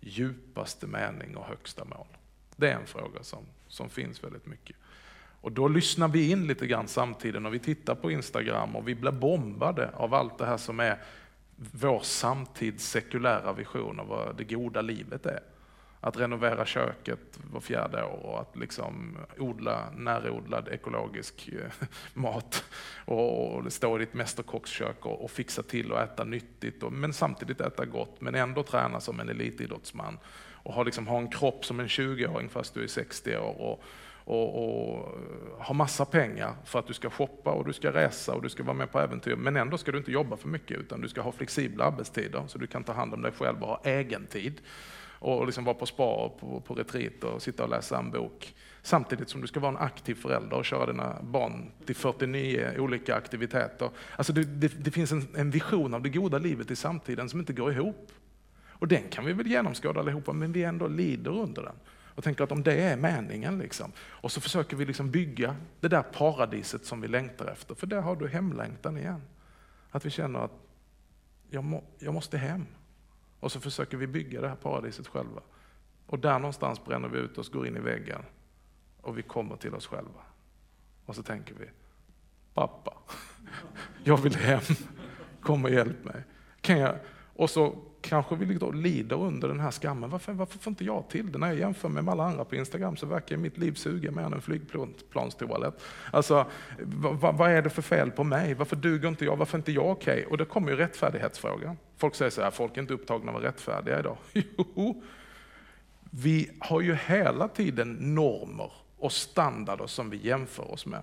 djupaste 0.00 0.86
mening 0.86 1.36
och 1.36 1.46
högsta 1.46 1.84
mål? 1.84 2.06
Det 2.56 2.70
är 2.70 2.74
en 2.74 2.86
fråga 2.86 3.22
som, 3.22 3.44
som 3.68 3.90
finns 3.90 4.24
väldigt 4.24 4.46
mycket. 4.46 4.76
Och 5.40 5.52
då 5.52 5.68
lyssnar 5.68 6.08
vi 6.08 6.30
in 6.30 6.46
lite 6.46 6.66
grann 6.66 6.88
samtiden 6.88 7.46
och 7.46 7.54
vi 7.54 7.58
tittar 7.58 7.94
på 7.94 8.10
Instagram 8.10 8.76
och 8.76 8.88
vi 8.88 8.94
blir 8.94 9.12
bombade 9.12 9.90
av 9.94 10.14
allt 10.14 10.38
det 10.38 10.46
här 10.46 10.56
som 10.56 10.80
är 10.80 11.02
vår 11.56 12.00
samtids 12.00 12.84
sekulära 12.84 13.52
vision 13.52 14.00
av 14.00 14.06
vad 14.06 14.36
det 14.36 14.44
goda 14.44 14.82
livet 14.82 15.26
är 15.26 15.40
att 16.04 16.16
renovera 16.16 16.66
köket 16.66 17.38
var 17.52 17.60
fjärde 17.60 18.04
år 18.04 18.26
och 18.26 18.40
att 18.40 18.56
liksom 18.56 19.18
odla 19.38 19.90
närodlad 19.96 20.68
ekologisk 20.68 21.48
eh, 21.48 21.86
mat. 22.14 22.64
Och 23.04 23.72
stå 23.72 23.96
i 23.96 23.98
ditt 23.98 24.14
mästerkockskök 24.14 25.06
och, 25.06 25.30
fixa 25.30 25.62
till 25.62 25.92
och 25.92 26.00
äta 26.00 26.24
nyttigt 26.24 26.82
och, 26.82 26.92
men 26.92 27.12
samtidigt 27.12 27.60
äta 27.60 27.84
gott 27.84 28.20
men 28.20 28.34
ändå 28.34 28.62
träna 28.62 29.00
som 29.00 29.20
en 29.20 29.28
elitidrottsman. 29.28 30.18
Och 30.52 30.74
ha, 30.74 30.82
liksom, 30.82 31.06
ha 31.06 31.18
en 31.18 31.30
kropp 31.30 31.64
som 31.64 31.80
en 31.80 31.86
20-åring 31.86 32.48
fast 32.48 32.74
du 32.74 32.82
är 32.82 32.88
60 32.88 33.36
år 33.36 33.60
och, 33.60 33.82
och, 34.24 34.64
och 34.64 34.98
eh, 34.98 35.66
ha 35.66 35.74
massa 35.74 36.04
pengar 36.04 36.54
för 36.64 36.78
att 36.78 36.86
du 36.86 36.94
ska 36.94 37.10
shoppa 37.10 37.50
och 37.50 37.66
du 37.66 37.72
ska 37.72 37.92
resa 37.92 38.34
och 38.34 38.42
du 38.42 38.48
ska 38.48 38.62
vara 38.62 38.76
med 38.76 38.92
på 38.92 39.00
äventyr. 39.00 39.36
Men 39.36 39.56
ändå 39.56 39.78
ska 39.78 39.92
du 39.92 39.98
inte 39.98 40.12
jobba 40.12 40.36
för 40.36 40.48
mycket 40.48 40.78
utan 40.78 41.00
du 41.00 41.08
ska 41.08 41.20
ha 41.20 41.32
flexibla 41.32 41.84
arbetstider 41.84 42.42
så 42.46 42.58
du 42.58 42.66
kan 42.66 42.84
ta 42.84 42.92
hand 42.92 43.14
om 43.14 43.22
dig 43.22 43.32
själv 43.32 43.62
och 43.62 43.68
ha 43.68 43.80
egen 43.84 44.26
tid 44.26 44.60
och 45.24 45.46
liksom 45.46 45.64
vara 45.64 45.74
på 45.74 45.86
spa 45.86 46.14
och 46.14 46.40
på, 46.40 46.60
på 46.60 46.74
retreat 46.74 47.24
och 47.24 47.42
sitta 47.42 47.64
och 47.64 47.70
läsa 47.70 47.98
en 47.98 48.10
bok. 48.10 48.54
Samtidigt 48.82 49.28
som 49.28 49.40
du 49.40 49.46
ska 49.46 49.60
vara 49.60 49.72
en 49.72 49.78
aktiv 49.78 50.14
förälder 50.14 50.56
och 50.56 50.64
köra 50.64 50.86
dina 50.86 51.22
barn 51.22 51.70
till 51.86 51.96
49 51.96 52.74
olika 52.78 53.14
aktiviteter. 53.14 53.90
Alltså 54.16 54.32
det, 54.32 54.44
det, 54.44 54.84
det 54.84 54.90
finns 54.90 55.12
en, 55.12 55.28
en, 55.34 55.50
vision 55.50 55.94
av 55.94 56.02
det 56.02 56.08
goda 56.08 56.38
livet 56.38 56.70
i 56.70 56.76
samtiden 56.76 57.28
som 57.28 57.40
inte 57.40 57.52
går 57.52 57.72
ihop. 57.72 58.12
Och 58.68 58.88
den 58.88 59.08
kan 59.08 59.24
vi 59.24 59.32
väl 59.32 59.46
genomskåda 59.46 60.00
allihopa, 60.00 60.32
men 60.32 60.52
vi 60.52 60.64
ändå 60.64 60.88
lider 60.88 61.30
under 61.30 61.62
den. 61.62 61.76
Och 62.14 62.24
tänker 62.24 62.44
att 62.44 62.52
om 62.52 62.62
det 62.62 62.74
är 62.74 62.96
meningen, 62.96 63.58
liksom. 63.58 63.92
och 63.98 64.32
så 64.32 64.40
försöker 64.40 64.76
vi 64.76 64.84
liksom 64.84 65.10
bygga 65.10 65.56
det 65.80 65.88
där 65.88 66.02
paradiset 66.02 66.84
som 66.84 67.00
vi 67.00 67.08
längtar 67.08 67.46
efter. 67.46 67.74
För 67.74 67.86
där 67.86 68.00
har 68.00 68.16
du 68.16 68.28
hemlängtan 68.28 68.98
igen. 68.98 69.22
Att 69.90 70.06
vi 70.06 70.10
känner 70.10 70.38
att 70.38 70.52
jag, 71.50 71.64
må, 71.64 71.84
jag 71.98 72.14
måste 72.14 72.38
hem. 72.38 72.66
Och 73.44 73.52
så 73.52 73.60
försöker 73.60 73.96
vi 73.96 74.06
bygga 74.06 74.40
det 74.40 74.48
här 74.48 74.56
paradiset 74.56 75.06
själva. 75.06 75.40
Och 76.06 76.18
där 76.18 76.38
någonstans 76.38 76.84
bränner 76.84 77.08
vi 77.08 77.18
ut 77.18 77.38
oss, 77.38 77.48
går 77.48 77.66
in 77.66 77.76
i 77.76 77.80
väggen 77.80 78.22
och 79.00 79.18
vi 79.18 79.22
kommer 79.22 79.56
till 79.56 79.74
oss 79.74 79.86
själva. 79.86 80.20
Och 81.04 81.16
så 81.16 81.22
tänker 81.22 81.54
vi, 81.54 81.66
pappa, 82.54 82.92
jag 84.04 84.16
vill 84.16 84.36
hem, 84.36 84.60
kom 85.40 85.64
och 85.64 85.70
hjälp 85.70 86.04
mig. 86.04 86.24
Kan 86.60 86.78
jag? 86.78 86.98
Och 87.36 87.50
så 87.50 87.78
kanske 88.00 88.36
vi 88.36 88.54
då 88.54 88.70
lider 88.70 89.16
under 89.16 89.48
den 89.48 89.60
här 89.60 89.70
skammen. 89.70 90.10
Varför, 90.10 90.32
varför 90.32 90.58
får 90.58 90.70
inte 90.70 90.84
jag 90.84 91.08
till 91.08 91.32
det? 91.32 91.38
När 91.38 91.46
jag 91.46 91.58
jämför 91.58 91.88
med 91.88 92.08
alla 92.08 92.24
andra 92.24 92.44
på 92.44 92.56
Instagram 92.56 92.96
så 92.96 93.06
verkar 93.06 93.36
mitt 93.36 93.58
liv 93.58 93.72
suga 93.72 94.10
mer 94.10 94.22
än 94.22 94.32
en 94.32 94.40
flygplanstoalett. 94.40 95.82
Alltså, 96.10 96.46
vad, 96.82 97.36
vad, 97.36 97.50
är 97.50 97.62
det 97.62 97.70
för 97.70 97.82
fel 97.82 98.10
på 98.10 98.24
mig? 98.24 98.54
Varför 98.54 98.76
duger 98.76 99.08
inte 99.08 99.24
jag? 99.24 99.36
Varför 99.36 99.58
är 99.58 99.60
inte 99.60 99.72
jag 99.72 99.90
okej? 99.90 100.14
Okay? 100.14 100.30
Och 100.30 100.38
då 100.38 100.44
kommer 100.44 100.70
ju 100.70 100.76
rättfärdighetsfrågan. 100.76 101.76
Folk 101.96 102.14
säger 102.14 102.30
så 102.30 102.42
här, 102.42 102.50
folk 102.50 102.76
är 102.76 102.80
inte 102.80 102.94
upptagna 102.94 103.32
av 103.32 103.38
att 103.38 103.44
rättfärdiga 103.44 103.98
idag. 103.98 104.16
Jo, 104.56 105.02
vi 106.10 106.50
har 106.60 106.80
ju 106.80 106.94
hela 106.94 107.48
tiden 107.48 108.14
normer 108.14 108.72
och 108.98 109.12
standarder 109.12 109.86
som 109.86 110.10
vi 110.10 110.26
jämför 110.26 110.72
oss 110.72 110.86
med. 110.86 111.02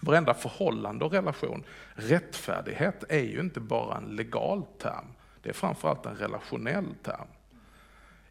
Varenda 0.00 0.34
förhållande 0.34 1.04
och 1.04 1.12
relation, 1.12 1.64
rättfärdighet 1.94 3.04
är 3.08 3.22
ju 3.22 3.40
inte 3.40 3.60
bara 3.60 3.96
en 3.96 4.16
legal 4.16 4.62
term. 4.78 5.06
Det 5.42 5.48
är 5.48 5.54
framförallt 5.54 6.06
en 6.06 6.16
relationell 6.16 6.94
term. 7.02 7.26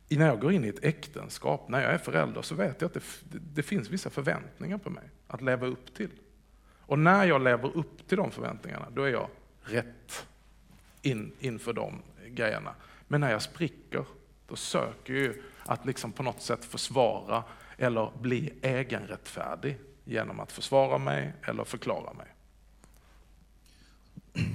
När 0.09 0.27
jag 0.27 0.39
går 0.39 0.51
in 0.51 0.65
i 0.65 0.67
ett 0.67 0.83
äktenskap, 0.83 1.69
när 1.69 1.81
jag 1.81 1.93
är 1.93 1.97
förälder, 1.97 2.41
så 2.41 2.55
vet 2.55 2.81
jag 2.81 2.87
att 2.87 2.93
det, 2.93 3.03
det 3.53 3.63
finns 3.63 3.89
vissa 3.89 4.09
förväntningar 4.09 4.77
på 4.77 4.89
mig 4.89 5.03
att 5.27 5.41
leva 5.41 5.67
upp 5.67 5.93
till. 5.93 6.09
Och 6.79 6.99
när 6.99 7.25
jag 7.25 7.43
lever 7.43 7.77
upp 7.77 8.07
till 8.07 8.17
de 8.17 8.31
förväntningarna, 8.31 8.87
då 8.89 9.03
är 9.03 9.09
jag 9.09 9.27
rätt 9.63 10.27
in, 11.01 11.31
inför 11.39 11.73
de 11.73 12.01
grejerna. 12.27 12.75
Men 13.07 13.21
när 13.21 13.31
jag 13.31 13.41
spricker, 13.41 14.05
då 14.47 14.55
söker 14.55 15.13
jag 15.13 15.21
ju 15.21 15.43
att 15.65 15.85
liksom 15.85 16.11
på 16.11 16.23
något 16.23 16.41
sätt 16.41 16.65
försvara 16.65 17.43
eller 17.77 18.11
bli 18.21 18.53
egenrättfärdig 18.61 19.77
genom 20.03 20.39
att 20.39 20.51
försvara 20.51 20.97
mig 20.97 21.33
eller 21.43 21.63
förklara 21.63 22.13
mig. 22.13 22.27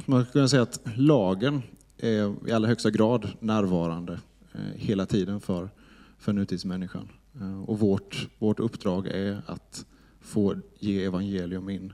Man 0.07 0.23
skulle 0.23 0.33
kunna 0.33 0.49
säga 0.49 0.63
att 0.63 0.81
lagen 0.85 1.63
är 1.99 2.49
i 2.49 2.53
allra 2.53 2.69
högsta 2.69 2.91
grad 2.91 3.29
närvarande 3.41 4.21
eh, 4.55 4.61
hela 4.75 5.07
tiden 5.07 5.41
för, 5.41 5.71
för 6.19 6.33
nutidsmänniskan. 6.33 7.09
Eh, 7.41 7.63
och 7.63 7.79
vårt, 7.79 8.29
vårt 8.39 8.61
uppdrag 8.61 9.07
är 9.07 9.43
att 9.47 9.87
få 10.21 10.57
ge 10.79 11.05
evangelium 11.05 11.69
in 11.69 11.93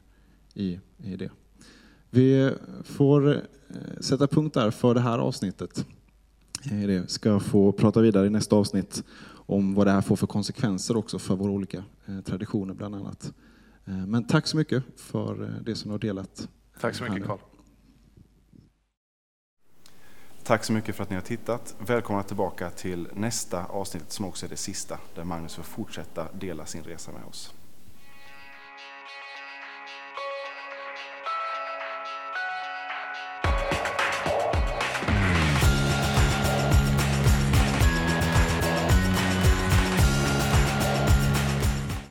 i, 0.55 0.81
i 0.97 1.17
det. 1.17 1.31
Vi 2.11 2.53
får 2.85 3.31
eh, 3.31 3.41
sätta 4.01 4.27
punkt 4.27 4.55
där 4.55 4.71
för 4.71 4.95
det 4.95 5.01
här 5.01 5.19
avsnittet. 5.19 5.87
Vi 6.71 7.03
ska 7.07 7.41
få 7.41 7.73
prata 7.73 8.01
vidare 8.01 8.27
i 8.27 8.31
nästa 8.31 8.57
avsnitt 8.57 9.05
om 9.31 9.75
vad 9.75 9.87
det 9.87 9.91
här 9.91 10.01
får 10.01 10.17
för 10.17 10.27
konsekvenser 10.27 10.97
också 10.97 11.19
för 11.19 11.37
våra 11.37 11.51
olika 11.51 11.85
traditioner 12.25 12.75
bland 12.75 12.95
annat. 12.95 13.33
Men 13.85 14.27
tack 14.27 14.47
så 14.47 14.57
mycket 14.57 14.85
för 14.97 15.61
det 15.65 15.75
som 15.75 15.88
du 15.88 15.93
har 15.93 15.99
delat. 15.99 16.49
Tack 16.81 16.95
så 16.95 17.05
mycket 17.05 17.27
Carl. 17.27 17.38
Tack 20.53 20.65
så 20.65 20.73
mycket 20.73 20.97
för 20.97 21.03
att 21.03 21.11
ni 21.11 21.17
har 21.17 21.23
tittat. 21.23 21.75
Välkomna 21.79 22.23
tillbaka 22.23 22.71
till 22.71 23.09
nästa 23.12 23.65
avsnitt 23.65 24.12
som 24.12 24.25
också 24.25 24.47
är 24.47 24.51
det 24.51 24.57
sista, 24.57 24.99
där 25.15 25.25
Magnus 25.25 25.55
får 25.55 25.62
fortsätta 25.62 26.29
dela 26.33 26.67
sin 26.67 26.83
resa 26.83 27.12
med 27.12 27.25
oss. 27.25 27.55